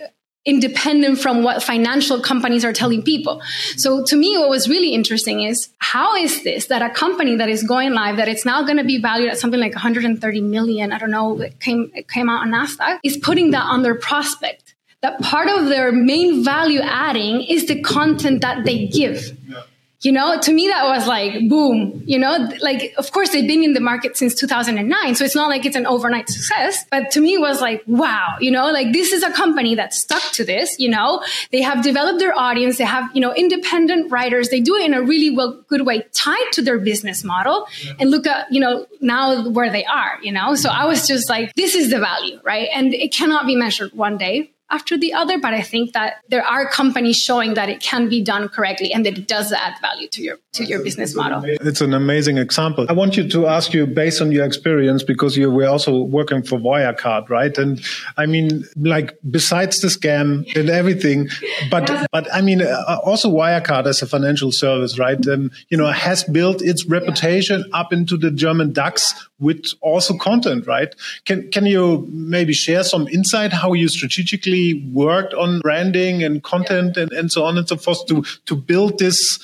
independent 0.49 1.19
from 1.19 1.43
what 1.43 1.63
financial 1.63 2.21
companies 2.21 2.65
are 2.65 2.73
telling 2.73 3.03
people. 3.03 3.43
So 3.77 4.03
to 4.05 4.17
me, 4.17 4.39
what 4.39 4.49
was 4.49 4.67
really 4.69 4.95
interesting 4.95 5.43
is 5.43 5.69
how 5.79 6.17
is 6.17 6.43
this 6.43 6.67
that 6.67 6.81
a 6.81 6.89
company 6.89 7.37
that 7.37 7.51
is 7.51 7.63
going 7.63 7.93
live, 7.93 8.17
that 8.17 8.29
it's 8.29 8.47
now 8.47 8.63
going 8.63 8.79
to 8.79 8.85
be 8.85 8.99
valued 9.01 9.31
at 9.31 9.39
something 9.39 9.61
like 9.61 9.75
130 9.75 10.41
million, 10.41 10.91
I 10.91 10.99
don't 10.99 11.11
know, 11.11 11.39
it 11.41 11.61
came, 11.61 11.91
it 11.95 12.09
came 12.09 12.31
out 12.31 12.41
on 12.47 12.51
NASDAQ, 12.51 13.01
is 13.05 13.19
putting 13.19 13.51
that 13.51 13.65
on 13.65 13.83
their 13.83 13.95
prospect. 13.95 14.75
That 15.03 15.21
part 15.21 15.49
of 15.49 15.69
their 15.69 15.93
main 15.93 16.43
value 16.43 16.81
adding 16.81 17.43
is 17.43 17.67
the 17.67 17.81
content 17.83 18.41
that 18.41 18.65
they 18.65 18.89
give. 18.89 19.37
Yeah 19.47 19.63
you 20.01 20.13
know 20.13 20.39
to 20.39 20.53
me 20.53 20.69
that 20.69 20.85
was 20.85 21.07
like 21.07 21.49
boom 21.49 22.03
you 22.07 22.19
know 22.19 22.49
like 22.61 22.95
of 22.99 23.11
course 23.11 23.31
they've 23.31 23.49
been 23.49 23.65
in 23.65 23.73
the 23.73 23.81
market 23.81 24.17
since 24.17 24.35
2009 24.35 25.15
so 25.15 25.25
it's 25.25 25.35
not 25.35 25.49
like 25.49 25.67
it's 25.67 25.75
an 25.75 25.87
overnight 25.87 26.29
success 26.29 26.85
but 26.91 27.11
to 27.11 27.21
me 27.21 27.35
it 27.35 27.41
was 27.41 27.61
like 27.61 27.83
wow 27.87 28.37
you 28.41 28.51
know 28.51 28.71
like 28.71 28.93
this 28.93 29.13
is 29.13 29.23
a 29.23 29.33
company 29.33 29.75
that 29.75 29.93
stuck 29.93 30.23
to 30.33 30.45
this 30.45 30.79
you 30.79 30.89
know? 30.89 31.23
They 31.51 31.63
have 31.63 31.83
developed 31.83 32.21
their 32.21 32.37
audience 32.37 32.79
they 32.79 32.85
have 32.85 33.11
you 33.15 33.21
know 33.21 33.35
independent 33.35 34.13
writers 34.13 34.51
they 34.51 34.61
do 34.61 34.77
it 34.77 34.85
in 34.85 34.95
a 34.95 35.03
really 35.03 35.31
well 35.35 35.65
good 35.69 35.85
way 35.85 36.05
tied 36.13 36.53
to 36.53 36.63
their 36.63 36.79
business 36.79 37.25
model 37.25 37.67
yeah. 37.83 37.95
and 37.99 38.11
look 38.11 38.27
at 38.27 38.53
you 38.53 38.61
know 38.61 38.87
now 39.01 39.49
where 39.49 39.71
they 39.71 39.85
are 39.85 40.19
you 40.23 40.33
know? 40.33 40.55
So 40.55 40.69
i 40.71 40.85
was 40.85 41.07
just 41.09 41.29
like 41.29 41.53
this 41.55 41.75
is 41.75 41.91
the 41.91 41.99
value 41.99 42.41
right? 42.45 42.69
And 42.73 42.95
it 42.95 43.13
cannot 43.13 43.47
be 43.47 43.57
measured 43.57 43.93
one 43.93 44.17
day 44.17 44.53
after 44.71 44.99
the 44.99 45.15
other, 45.15 45.39
but 45.39 45.55
I 45.55 45.63
think 45.63 45.93
that 45.95 46.21
there 46.29 46.45
are 46.45 46.69
companies 46.69 47.17
showing 47.17 47.55
that 47.55 47.69
it 47.69 47.81
can 47.81 48.09
be 48.09 48.23
done 48.23 48.49
correctly 48.49 48.93
and 48.93 49.05
that 49.07 49.17
it 49.17 49.27
does 49.27 49.51
add 49.53 49.75
value 49.81 50.09
to 50.09 50.23
your 50.23 50.39
to 50.53 50.65
your 50.65 50.83
business 50.83 51.15
model. 51.15 51.43
It's 51.45 51.81
an 51.81 51.95
amazing 51.95 52.37
example. 52.37 52.87
I 52.89 52.93
want 52.93 53.17
you 53.17 53.29
to 53.29 53.47
ask 53.47 53.73
you 53.73 53.87
based 53.87 54.21
on 54.21 54.31
your 54.31 54.45
experience 54.45 55.03
because 55.03 55.37
you 55.37 55.51
were 55.51 55.67
also 55.67 56.03
working 56.03 56.43
for 56.43 56.59
Wirecard, 56.59 57.31
right? 57.31 57.57
And 57.57 57.81
I 58.17 58.27
mean, 58.27 58.65
like 58.77 59.17
besides 59.31 59.81
the 59.81 59.89
scam 59.89 60.45
and 60.55 60.69
everything, 60.69 61.29
but 61.71 61.91
but 62.13 62.33
I 62.35 62.43
mean, 62.43 62.61
uh, 62.61 62.99
also 63.05 63.31
Wirecard 63.31 63.87
as 63.87 64.03
a 64.03 64.07
financial 64.07 64.53
service, 64.53 64.99
right? 64.99 65.27
Um, 65.29 65.51
you 65.69 65.79
know, 65.79 65.91
has 65.91 66.25
built 66.25 66.61
its 66.61 66.85
reputation 66.85 67.65
yeah. 67.67 67.81
up 67.81 67.93
into 67.93 68.19
the 68.19 68.31
German 68.31 68.73
DAX 68.73 69.29
with 69.39 69.65
also 69.81 70.17
content, 70.19 70.67
right? 70.67 70.95
Can 71.25 71.51
can 71.51 71.65
you 71.65 72.07
maybe 72.11 72.53
share 72.53 72.85
some 72.85 73.09
insight 73.09 73.53
how 73.53 73.73
you 73.73 73.89
strategically 73.89 74.58
worked 74.93 75.35
on 75.35 75.61
branding 75.61 76.23
and 76.23 76.43
content 76.43 76.97
and, 76.97 77.13
and 77.13 77.31
so 77.31 77.45
on 77.45 77.59
and 77.59 77.69
so 77.69 77.77
forth 77.77 78.07
to, 78.07 78.25
to 78.47 78.57
build 78.57 78.99
this 78.99 79.39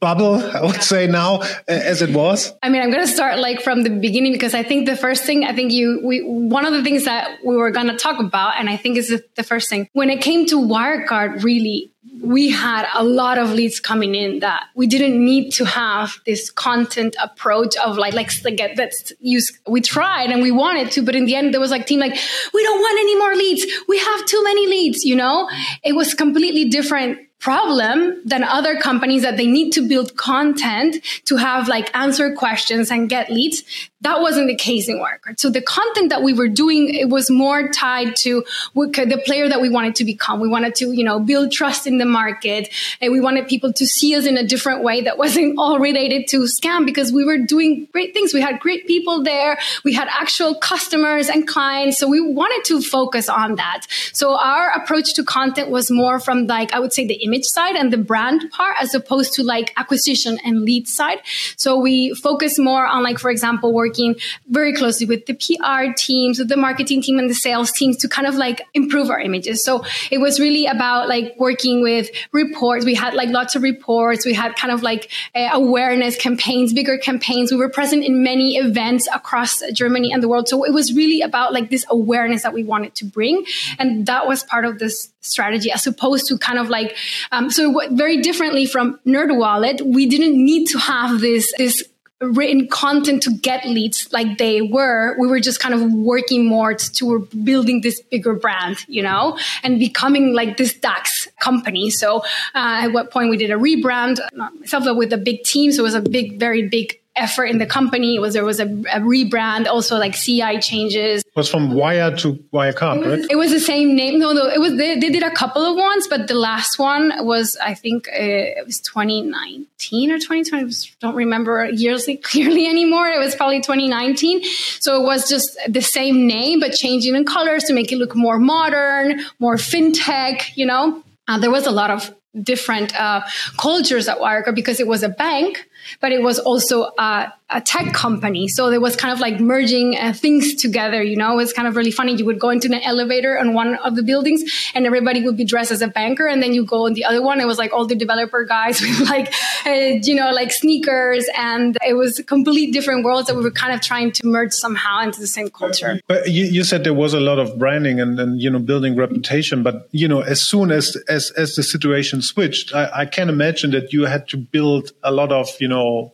bubble, 0.00 0.36
I 0.36 0.62
would 0.62 0.82
say 0.82 1.06
now, 1.06 1.42
as 1.68 2.02
it 2.02 2.10
was? 2.14 2.52
I 2.62 2.68
mean, 2.68 2.82
I'm 2.82 2.90
going 2.90 3.04
to 3.04 3.12
start 3.12 3.38
like 3.38 3.60
from 3.60 3.82
the 3.82 3.90
beginning 3.90 4.32
because 4.32 4.54
I 4.54 4.62
think 4.62 4.86
the 4.86 4.96
first 4.96 5.24
thing, 5.24 5.44
I 5.44 5.54
think 5.54 5.72
you, 5.72 6.00
we, 6.04 6.22
one 6.22 6.64
of 6.64 6.72
the 6.72 6.82
things 6.82 7.04
that 7.04 7.38
we 7.44 7.56
were 7.56 7.70
going 7.70 7.88
to 7.88 7.96
talk 7.96 8.18
about, 8.20 8.54
and 8.58 8.70
I 8.70 8.76
think 8.76 8.96
is 8.96 9.08
the, 9.08 9.22
the 9.34 9.42
first 9.42 9.68
thing, 9.68 9.88
when 9.92 10.10
it 10.10 10.22
came 10.22 10.46
to 10.46 10.56
Wirecard, 10.56 11.42
really, 11.42 11.92
we 12.26 12.50
had 12.50 12.86
a 12.94 13.04
lot 13.04 13.38
of 13.38 13.52
leads 13.52 13.78
coming 13.78 14.14
in 14.14 14.40
that 14.40 14.64
we 14.74 14.86
didn't 14.86 15.22
need 15.24 15.50
to 15.52 15.64
have 15.64 16.18
this 16.26 16.50
content 16.50 17.14
approach 17.22 17.76
of 17.76 17.96
like 17.96 18.14
like, 18.14 18.30
like 18.44 18.60
let's 18.76 19.12
use 19.20 19.50
we 19.68 19.80
tried 19.80 20.30
and 20.30 20.42
we 20.42 20.50
wanted 20.50 20.90
to 20.90 21.02
but 21.02 21.14
in 21.14 21.24
the 21.24 21.36
end 21.36 21.54
there 21.54 21.60
was 21.60 21.70
like 21.70 21.86
team 21.86 22.00
like 22.00 22.18
we 22.52 22.62
don't 22.62 22.80
want 22.80 22.98
any 22.98 23.16
more 23.16 23.34
leads. 23.34 23.64
We 23.88 23.98
have 23.98 24.26
too 24.26 24.42
many 24.42 24.66
leads 24.66 25.04
you 25.04 25.16
know? 25.16 25.48
It 25.84 25.94
was 25.94 26.14
completely 26.14 26.64
different 26.68 27.25
problem 27.38 28.20
than 28.24 28.42
other 28.42 28.76
companies 28.76 29.22
that 29.22 29.36
they 29.36 29.46
need 29.46 29.70
to 29.72 29.86
build 29.86 30.16
content 30.16 30.96
to 31.26 31.36
have 31.36 31.68
like 31.68 31.94
answer 31.94 32.34
questions 32.34 32.90
and 32.90 33.08
get 33.08 33.30
leads. 33.30 33.62
That 34.02 34.20
wasn't 34.20 34.48
the 34.48 34.54
case 34.54 34.88
in 34.88 34.98
Wirecard. 34.98 35.38
So 35.38 35.50
the 35.50 35.60
content 35.60 36.10
that 36.10 36.22
we 36.22 36.32
were 36.32 36.48
doing, 36.48 36.94
it 36.94 37.08
was 37.08 37.30
more 37.30 37.68
tied 37.68 38.14
to 38.20 38.44
the 38.74 39.22
player 39.24 39.48
that 39.48 39.60
we 39.60 39.68
wanted 39.68 39.96
to 39.96 40.04
become. 40.04 40.40
We 40.40 40.48
wanted 40.48 40.74
to, 40.76 40.92
you 40.92 41.04
know, 41.04 41.20
build 41.20 41.52
trust 41.52 41.86
in 41.86 41.98
the 41.98 42.04
market 42.04 42.72
and 43.00 43.12
we 43.12 43.20
wanted 43.20 43.48
people 43.48 43.72
to 43.74 43.86
see 43.86 44.14
us 44.14 44.26
in 44.26 44.36
a 44.36 44.46
different 44.46 44.82
way 44.82 45.02
that 45.02 45.18
wasn't 45.18 45.56
all 45.58 45.78
related 45.78 46.28
to 46.28 46.46
scam 46.46 46.84
because 46.84 47.12
we 47.12 47.24
were 47.24 47.38
doing 47.38 47.88
great 47.92 48.14
things. 48.14 48.32
We 48.32 48.40
had 48.40 48.60
great 48.60 48.86
people 48.86 49.22
there. 49.22 49.58
We 49.84 49.92
had 49.92 50.08
actual 50.08 50.54
customers 50.54 51.28
and 51.28 51.46
clients. 51.46 51.98
So 51.98 52.08
we 52.08 52.20
wanted 52.20 52.64
to 52.66 52.80
focus 52.80 53.28
on 53.28 53.56
that. 53.56 53.86
So 54.12 54.38
our 54.38 54.70
approach 54.70 55.14
to 55.14 55.24
content 55.24 55.70
was 55.70 55.90
more 55.90 56.18
from 56.18 56.46
like, 56.46 56.72
I 56.72 56.80
would 56.80 56.92
say 56.92 57.06
the 57.06 57.14
image 57.14 57.35
side 57.44 57.76
and 57.76 57.92
the 57.92 57.98
brand 57.98 58.50
part 58.50 58.76
as 58.80 58.94
opposed 58.94 59.32
to 59.34 59.42
like 59.42 59.72
acquisition 59.76 60.38
and 60.44 60.62
lead 60.62 60.88
side. 60.88 61.18
So 61.56 61.78
we 61.78 62.14
focus 62.14 62.58
more 62.58 62.86
on 62.86 63.02
like, 63.02 63.18
for 63.18 63.30
example, 63.30 63.72
working 63.72 64.16
very 64.48 64.74
closely 64.74 65.06
with 65.06 65.26
the 65.26 65.34
PR 65.34 65.92
teams, 65.96 66.38
with 66.38 66.48
the 66.48 66.56
marketing 66.56 67.02
team 67.02 67.18
and 67.18 67.28
the 67.28 67.34
sales 67.34 67.70
teams 67.72 67.96
to 67.98 68.08
kind 68.08 68.26
of 68.26 68.34
like 68.34 68.62
improve 68.74 69.10
our 69.10 69.20
images. 69.20 69.64
So 69.64 69.84
it 70.10 70.18
was 70.18 70.40
really 70.40 70.66
about 70.66 71.08
like 71.08 71.34
working 71.38 71.82
with 71.82 72.10
reports. 72.32 72.84
We 72.84 72.94
had 72.94 73.14
like 73.14 73.28
lots 73.28 73.56
of 73.56 73.62
reports. 73.62 74.24
We 74.24 74.34
had 74.34 74.56
kind 74.56 74.72
of 74.72 74.82
like 74.82 75.10
uh, 75.34 75.48
awareness 75.52 76.16
campaigns, 76.16 76.72
bigger 76.72 76.98
campaigns. 76.98 77.50
We 77.50 77.58
were 77.58 77.68
present 77.68 78.04
in 78.04 78.22
many 78.22 78.56
events 78.56 79.08
across 79.14 79.62
Germany 79.72 80.12
and 80.12 80.22
the 80.22 80.28
world. 80.28 80.48
So 80.48 80.64
it 80.64 80.72
was 80.72 80.92
really 80.94 81.22
about 81.22 81.52
like 81.52 81.70
this 81.70 81.84
awareness 81.90 82.42
that 82.42 82.52
we 82.52 82.64
wanted 82.64 82.94
to 82.96 83.04
bring. 83.04 83.44
And 83.78 84.06
that 84.06 84.26
was 84.26 84.42
part 84.42 84.64
of 84.64 84.78
this 84.78 85.12
strategy 85.26 85.70
as 85.70 85.86
opposed 85.86 86.26
to 86.28 86.38
kind 86.38 86.58
of 86.58 86.68
like 86.68 86.96
um, 87.32 87.50
so 87.50 87.80
very 87.90 88.22
differently 88.22 88.66
from 88.66 88.98
NerdWallet, 89.06 89.82
we 89.82 90.06
didn't 90.06 90.42
need 90.42 90.66
to 90.68 90.78
have 90.78 91.20
this 91.20 91.52
this 91.58 91.82
written 92.20 92.66
content 92.68 93.22
to 93.24 93.30
get 93.30 93.66
leads 93.66 94.08
like 94.12 94.38
they 94.38 94.62
were. 94.62 95.16
We 95.18 95.26
were 95.26 95.40
just 95.40 95.60
kind 95.60 95.74
of 95.74 95.92
working 95.92 96.46
more 96.46 96.74
to, 96.74 96.92
to 96.92 97.28
building 97.44 97.82
this 97.82 98.00
bigger 98.10 98.34
brand, 98.34 98.78
you 98.88 99.02
know, 99.02 99.38
and 99.62 99.78
becoming 99.78 100.32
like 100.32 100.56
this 100.56 100.72
DAX 100.74 101.28
company. 101.40 101.90
So 101.90 102.20
uh, 102.54 102.84
at 102.84 102.88
what 102.88 103.10
point 103.10 103.28
we 103.28 103.36
did 103.36 103.50
a 103.50 103.56
rebrand, 103.56 104.18
not 104.32 104.58
myself, 104.58 104.84
but 104.84 104.96
with 104.96 105.12
a 105.12 105.18
big 105.18 105.42
team. 105.44 105.72
So 105.72 105.80
it 105.80 105.82
was 105.82 105.94
a 105.94 106.00
big, 106.00 106.40
very 106.40 106.68
big 106.68 106.98
effort 107.16 107.46
in 107.46 107.58
the 107.58 107.66
company. 107.66 108.16
It 108.16 108.20
was 108.20 108.34
there 108.34 108.44
was 108.44 108.60
a, 108.60 108.64
a 108.64 109.00
rebrand, 109.00 109.66
also 109.66 109.96
like 109.98 110.14
CI 110.14 110.58
changes. 110.60 111.22
It 111.22 111.36
was 111.36 111.50
from 111.50 111.72
Wire 111.72 112.14
to 112.16 112.34
Wirecard, 112.52 112.96
it 112.96 113.06
was, 113.06 113.20
right? 113.20 113.30
It 113.30 113.36
was 113.36 113.50
the 113.50 113.60
same 113.60 113.96
name. 113.96 114.18
No, 114.18 114.32
no, 114.32 114.46
it 114.46 114.60
was 114.60 114.76
they, 114.76 114.98
they 114.98 115.10
did 115.10 115.22
a 115.22 115.30
couple 115.30 115.62
of 115.62 115.76
ones, 115.76 116.06
but 116.08 116.28
the 116.28 116.34
last 116.34 116.78
one 116.78 117.12
was 117.24 117.56
I 117.62 117.74
think 117.74 118.08
uh, 118.08 118.12
it 118.60 118.66
was 118.66 118.80
2019 118.80 120.10
or 120.10 120.18
2020. 120.18 120.64
I 120.64 120.70
don't 121.00 121.16
remember 121.16 121.66
years 121.66 122.08
clearly 122.22 122.66
anymore. 122.66 123.08
It 123.08 123.18
was 123.18 123.34
probably 123.34 123.60
2019. 123.60 124.42
So 124.80 125.02
it 125.02 125.04
was 125.04 125.28
just 125.28 125.58
the 125.68 125.82
same 125.82 126.26
name, 126.26 126.60
but 126.60 126.72
changing 126.72 127.14
in 127.14 127.24
colors 127.24 127.64
to 127.64 127.72
make 127.72 127.92
it 127.92 127.96
look 127.96 128.14
more 128.14 128.38
modern, 128.38 129.20
more 129.38 129.56
fintech. 129.56 130.56
You 130.56 130.66
know, 130.66 131.02
uh, 131.28 131.38
there 131.38 131.50
was 131.50 131.66
a 131.66 131.72
lot 131.72 131.90
of 131.90 132.14
different 132.42 132.98
uh, 133.00 133.22
cultures 133.56 134.08
at 134.08 134.18
Wirecard 134.18 134.54
because 134.54 134.80
it 134.80 134.86
was 134.86 135.02
a 135.02 135.08
bank 135.08 135.66
but 136.00 136.12
it 136.12 136.22
was 136.22 136.38
also 136.38 136.92
a, 136.98 137.32
a 137.48 137.60
tech 137.60 137.92
company. 137.92 138.48
So 138.48 138.70
there 138.70 138.80
was 138.80 138.96
kind 138.96 139.12
of 139.12 139.20
like 139.20 139.38
merging 139.38 139.96
uh, 139.96 140.12
things 140.12 140.54
together, 140.54 141.00
you 141.02 141.16
know, 141.16 141.38
it's 141.38 141.52
kind 141.52 141.68
of 141.68 141.76
really 141.76 141.92
funny. 141.92 142.14
You 142.14 142.24
would 142.24 142.40
go 142.40 142.50
into 142.50 142.66
an 142.66 142.82
elevator 142.82 143.38
on 143.38 143.54
one 143.54 143.76
of 143.76 143.94
the 143.94 144.02
buildings 144.02 144.42
and 144.74 144.84
everybody 144.84 145.22
would 145.22 145.36
be 145.36 145.44
dressed 145.44 145.70
as 145.70 145.80
a 145.80 145.86
banker. 145.86 146.26
And 146.26 146.42
then 146.42 146.54
you 146.54 146.64
go 146.64 146.86
on 146.86 146.94
the 146.94 147.04
other 147.04 147.22
one. 147.22 147.40
It 147.40 147.46
was 147.46 147.58
like 147.58 147.72
all 147.72 147.86
the 147.86 147.94
developer 147.94 148.44
guys 148.44 148.80
with 148.82 149.08
like, 149.08 149.32
uh, 149.64 149.70
you 150.02 150.14
know, 150.14 150.32
like 150.32 150.50
sneakers. 150.50 151.28
And 151.36 151.76
it 151.86 151.94
was 151.94 152.20
complete 152.26 152.72
different 152.72 153.04
worlds 153.04 153.28
that 153.28 153.36
we 153.36 153.42
were 153.42 153.52
kind 153.52 153.72
of 153.72 153.80
trying 153.80 154.10
to 154.12 154.26
merge 154.26 154.52
somehow 154.52 155.02
into 155.02 155.20
the 155.20 155.28
same 155.28 155.48
culture. 155.48 156.00
But 156.08 156.28
you, 156.28 156.46
you 156.46 156.64
said 156.64 156.82
there 156.82 156.94
was 156.94 157.14
a 157.14 157.20
lot 157.20 157.38
of 157.38 157.58
branding 157.58 158.00
and, 158.00 158.18
and, 158.18 158.40
you 158.40 158.50
know, 158.50 158.58
building 158.58 158.96
reputation. 158.96 159.62
But, 159.62 159.88
you 159.92 160.08
know, 160.08 160.20
as 160.20 160.40
soon 160.40 160.72
as, 160.72 160.96
as, 161.08 161.30
as 161.36 161.54
the 161.54 161.62
situation 161.62 162.22
switched, 162.22 162.74
I, 162.74 162.90
I 163.02 163.06
can 163.06 163.28
imagine 163.28 163.70
that 163.70 163.92
you 163.92 164.06
had 164.06 164.26
to 164.28 164.36
build 164.36 164.90
a 165.04 165.12
lot 165.12 165.30
of, 165.30 165.48
you 165.60 165.68
know, 165.68 165.75
know 165.76 166.12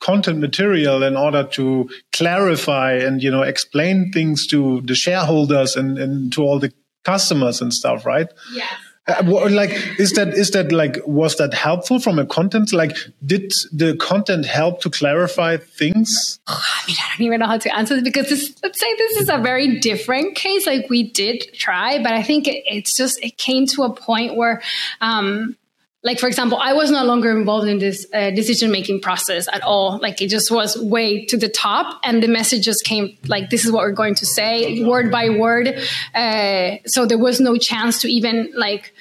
content 0.00 0.38
material 0.40 1.02
in 1.02 1.16
order 1.16 1.44
to 1.44 1.88
clarify 2.12 2.92
and 3.06 3.22
you 3.22 3.30
know 3.30 3.42
explain 3.42 4.10
things 4.12 4.46
to 4.46 4.80
the 4.82 4.94
shareholders 4.94 5.76
and, 5.76 5.98
and 5.98 6.32
to 6.32 6.42
all 6.42 6.58
the 6.58 6.72
customers 7.04 7.62
and 7.62 7.72
stuff 7.72 8.04
right 8.04 8.28
yes 8.52 8.74
Uh, 9.06 9.50
like, 9.50 9.70
is 9.98 10.12
that 10.12 10.28
is 10.28 10.50
that 10.52 10.72
like 10.72 10.96
was 11.04 11.36
that 11.36 11.52
helpful 11.52 11.98
from 12.00 12.18
a 12.18 12.24
content? 12.24 12.72
Like, 12.72 12.96
did 13.20 13.52
the 13.70 13.96
content 14.00 14.46
help 14.46 14.80
to 14.80 14.88
clarify 14.88 15.58
things? 15.58 16.40
I 16.46 16.84
mean, 16.88 16.96
I 16.96 17.08
don't 17.12 17.26
even 17.26 17.40
know 17.40 17.46
how 17.46 17.58
to 17.58 17.76
answer 17.76 17.96
this 17.96 18.04
because 18.04 18.30
this, 18.30 18.54
let's 18.62 18.80
say 18.80 18.90
this 18.96 19.18
is 19.18 19.28
a 19.28 19.36
very 19.36 19.78
different 19.80 20.36
case. 20.36 20.66
Like, 20.66 20.88
we 20.88 21.12
did 21.12 21.44
try, 21.52 22.02
but 22.02 22.14
I 22.14 22.22
think 22.22 22.48
it, 22.48 22.64
it's 22.64 22.96
just 22.96 23.20
it 23.22 23.36
came 23.36 23.66
to 23.76 23.82
a 23.82 23.92
point 23.92 24.36
where. 24.36 24.62
Um, 25.02 25.56
like 26.04 26.20
for 26.20 26.28
example 26.28 26.58
i 26.60 26.72
was 26.72 26.90
no 26.90 27.04
longer 27.04 27.36
involved 27.36 27.68
in 27.68 27.78
this 27.78 28.06
uh, 28.14 28.30
decision 28.30 28.70
making 28.70 29.00
process 29.00 29.48
at 29.52 29.62
all. 29.62 29.98
Like 30.00 30.20
it 30.20 30.28
just 30.28 30.50
was 30.50 30.76
way 30.76 31.24
to 31.26 31.36
the 31.36 31.48
top 31.48 32.00
and 32.04 32.22
the 32.22 32.28
message 32.28 32.64
just 32.64 32.84
came 32.84 33.16
like 33.26 33.50
this 33.50 33.64
is 33.64 33.72
what 33.72 33.82
we're 33.82 33.92
going 33.92 34.14
to 34.16 34.26
say 34.26 34.82
word 34.84 35.10
by 35.10 35.30
word. 35.30 35.78
Uh, 36.14 36.76
so 36.86 37.06
there 37.06 37.18
was 37.18 37.40
no 37.40 37.56
chance 37.56 38.00
to 38.02 38.08
even 38.08 38.52
like 38.54 38.92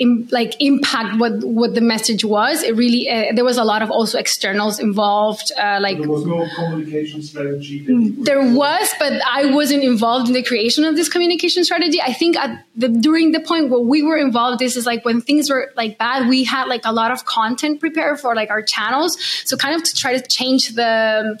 Im, 0.00 0.28
like 0.32 0.56
impact 0.58 1.20
what 1.20 1.44
what 1.44 1.74
the 1.74 1.80
message 1.80 2.24
was. 2.24 2.64
It 2.64 2.74
really 2.74 3.08
uh, 3.08 3.32
there 3.32 3.44
was 3.44 3.58
a 3.58 3.64
lot 3.64 3.80
of 3.80 3.92
also 3.92 4.18
externals 4.18 4.80
involved. 4.80 5.52
Uh, 5.56 5.78
like 5.80 5.98
there 5.98 6.08
was 6.08 6.26
no 6.26 6.48
communication 6.56 7.22
strategy. 7.22 7.84
There 8.18 8.42
was, 8.42 8.92
but 8.98 9.12
I 9.24 9.54
wasn't 9.54 9.84
involved 9.84 10.26
in 10.26 10.34
the 10.34 10.42
creation 10.42 10.84
of 10.84 10.96
this 10.96 11.08
communication 11.08 11.64
strategy. 11.64 12.02
I 12.02 12.12
think 12.12 12.36
at 12.36 12.64
the, 12.74 12.88
during 12.88 13.30
the 13.30 13.40
point 13.40 13.70
where 13.70 13.78
we 13.78 14.02
were 14.02 14.18
involved, 14.18 14.58
this 14.58 14.76
is 14.76 14.84
like 14.84 15.04
when 15.04 15.20
things 15.20 15.48
were 15.48 15.70
like 15.76 15.96
bad. 15.96 16.28
We 16.28 16.42
had 16.42 16.66
like 16.66 16.84
a 16.84 16.92
lot 16.92 17.12
of 17.12 17.24
content 17.24 17.78
prepared 17.78 18.18
for 18.18 18.34
like 18.34 18.50
our 18.50 18.62
channels, 18.62 19.16
so 19.44 19.56
kind 19.56 19.76
of 19.76 19.84
to 19.84 19.94
try 19.94 20.18
to 20.18 20.26
change 20.26 20.74
the 20.74 21.38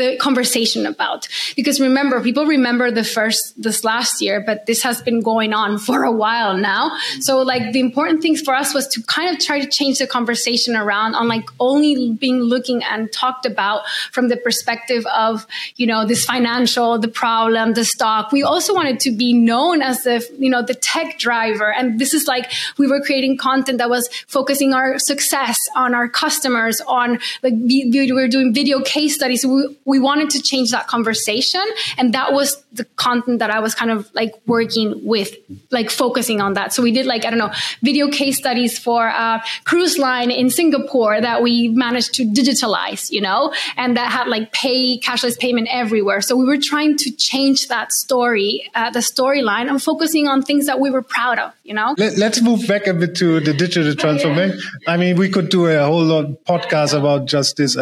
the 0.00 0.16
conversation 0.16 0.86
about. 0.86 1.28
Because 1.56 1.80
remember 1.80 2.20
people 2.22 2.46
remember 2.46 2.90
the 2.90 3.04
first 3.04 3.54
this 3.56 3.84
last 3.84 4.20
year 4.20 4.40
but 4.40 4.66
this 4.66 4.82
has 4.82 5.02
been 5.02 5.20
going 5.20 5.52
on 5.52 5.78
for 5.86 6.04
a 6.04 6.12
while 6.12 6.56
now. 6.56 6.90
So 7.20 7.42
like 7.42 7.72
the 7.72 7.80
important 7.80 8.22
things 8.22 8.40
for 8.40 8.54
us 8.54 8.74
was 8.74 8.86
to 8.88 9.02
kind 9.02 9.28
of 9.34 9.42
try 9.44 9.60
to 9.60 9.68
change 9.68 9.98
the 9.98 10.06
conversation 10.06 10.74
around 10.76 11.14
on 11.14 11.28
like 11.28 11.48
only 11.58 12.12
being 12.12 12.40
looking 12.40 12.82
and 12.82 13.12
talked 13.12 13.46
about 13.46 13.86
from 14.12 14.28
the 14.28 14.36
perspective 14.36 15.04
of 15.06 15.46
you 15.76 15.86
know 15.86 16.06
this 16.06 16.24
financial 16.24 16.98
the 16.98 17.08
problem 17.08 17.74
the 17.74 17.84
stock. 17.84 18.32
We 18.32 18.42
also 18.42 18.74
wanted 18.74 19.00
to 19.00 19.10
be 19.10 19.32
known 19.32 19.82
as 19.82 20.04
the 20.04 20.26
you 20.38 20.50
know 20.50 20.62
the 20.62 20.74
tech 20.74 21.18
driver. 21.18 21.72
And 21.72 21.98
this 21.98 22.14
is 22.14 22.26
like 22.26 22.50
we 22.78 22.86
were 22.86 23.00
creating 23.00 23.36
content 23.36 23.78
that 23.78 23.90
was 23.90 24.08
focusing 24.26 24.72
our 24.72 24.98
success 24.98 25.58
on 25.76 25.94
our 25.94 26.08
customers 26.08 26.80
on 26.86 27.18
like 27.42 27.54
we, 27.54 27.90
we 27.92 28.12
were 28.12 28.28
doing 28.28 28.54
video 28.54 28.80
case 28.80 29.14
studies. 29.14 29.44
We, 29.44 29.76
we 29.90 29.98
wanted 29.98 30.30
to 30.30 30.40
change 30.40 30.70
that 30.70 30.86
conversation. 30.86 31.64
And 31.98 32.14
that 32.14 32.32
was 32.32 32.62
the 32.72 32.84
content 32.94 33.40
that 33.40 33.50
I 33.50 33.58
was 33.58 33.74
kind 33.74 33.90
of 33.90 34.08
like 34.14 34.32
working 34.46 35.04
with, 35.04 35.34
like 35.72 35.90
focusing 35.90 36.40
on 36.40 36.54
that. 36.54 36.72
So 36.72 36.80
we 36.80 36.92
did 36.92 37.06
like, 37.06 37.24
I 37.24 37.30
don't 37.30 37.40
know, 37.40 37.52
video 37.82 38.08
case 38.08 38.38
studies 38.38 38.78
for 38.78 39.04
a 39.04 39.42
cruise 39.64 39.98
line 39.98 40.30
in 40.30 40.48
Singapore 40.48 41.20
that 41.20 41.42
we 41.42 41.68
managed 41.68 42.14
to 42.14 42.22
digitalize, 42.24 43.10
you 43.10 43.20
know, 43.20 43.52
and 43.76 43.96
that 43.96 44.12
had 44.12 44.28
like 44.28 44.52
pay, 44.52 45.00
cashless 45.00 45.36
payment 45.36 45.66
everywhere. 45.72 46.20
So 46.20 46.36
we 46.36 46.44
were 46.44 46.62
trying 46.62 46.96
to 46.98 47.10
change 47.10 47.66
that 47.66 47.90
story, 47.90 48.70
uh, 48.76 48.90
the 48.90 49.00
storyline 49.00 49.68
and 49.68 49.82
focusing 49.82 50.28
on 50.28 50.42
things 50.42 50.66
that 50.66 50.78
we 50.78 50.90
were 50.90 51.02
proud 51.02 51.40
of, 51.40 51.52
you 51.64 51.74
know? 51.74 51.96
Let, 51.98 52.36
us 52.36 52.42
move 52.42 52.68
back 52.68 52.86
a 52.86 52.94
bit 52.94 53.16
to 53.16 53.40
the 53.40 53.52
digital 53.52 53.96
transformation. 53.96 54.60
yeah. 54.82 54.92
I 54.94 54.96
mean, 54.96 55.16
we 55.16 55.28
could 55.28 55.48
do 55.48 55.66
a 55.66 55.84
whole 55.84 56.04
lot 56.04 56.44
podcast 56.44 56.96
about 56.96 57.26
just 57.26 57.56
this. 57.56 57.76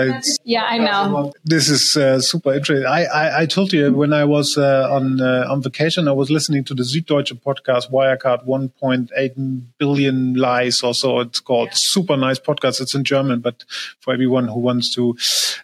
yeah, 0.45 0.65
I 0.65 0.79
know. 0.79 1.33
This 1.45 1.69
is 1.69 1.98
uh, 1.99 2.21
super 2.21 2.55
interesting. 2.55 2.87
I, 2.87 3.05
I, 3.05 3.41
I, 3.41 3.47
told 3.47 3.73
you 3.73 3.93
when 3.93 4.13
I 4.13 4.25
was 4.25 4.57
uh, 4.57 4.89
on 4.91 5.21
uh, 5.21 5.47
on 5.51 5.63
vacation, 5.63 6.09
I 6.09 6.13
was 6.13 6.31
listening 6.31 6.65
to 6.65 6.75
the 6.75 6.83
Süddeutsche 6.83 7.41
podcast, 7.41 7.91
Wirecard 7.91 8.47
1.8 8.47 9.63
billion 9.79 10.35
lies 10.35 10.83
or 10.83 10.95
so. 10.95 11.21
It's 11.21 11.41
called 11.41 11.69
yeah. 11.69 11.77
super 11.77 12.17
nice 12.17 12.39
podcast. 12.39 12.81
It's 12.81 12.95
in 12.95 13.05
German, 13.05 13.41
but 13.41 13.65
for 14.01 14.15
everyone 14.15 14.49
who 14.49 14.61
wants 14.61 14.95
to 14.95 15.17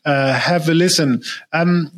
uh, 0.05 0.35
have 0.35 0.69
a 0.69 0.75
listen. 0.75 1.23
Um, 1.53 1.93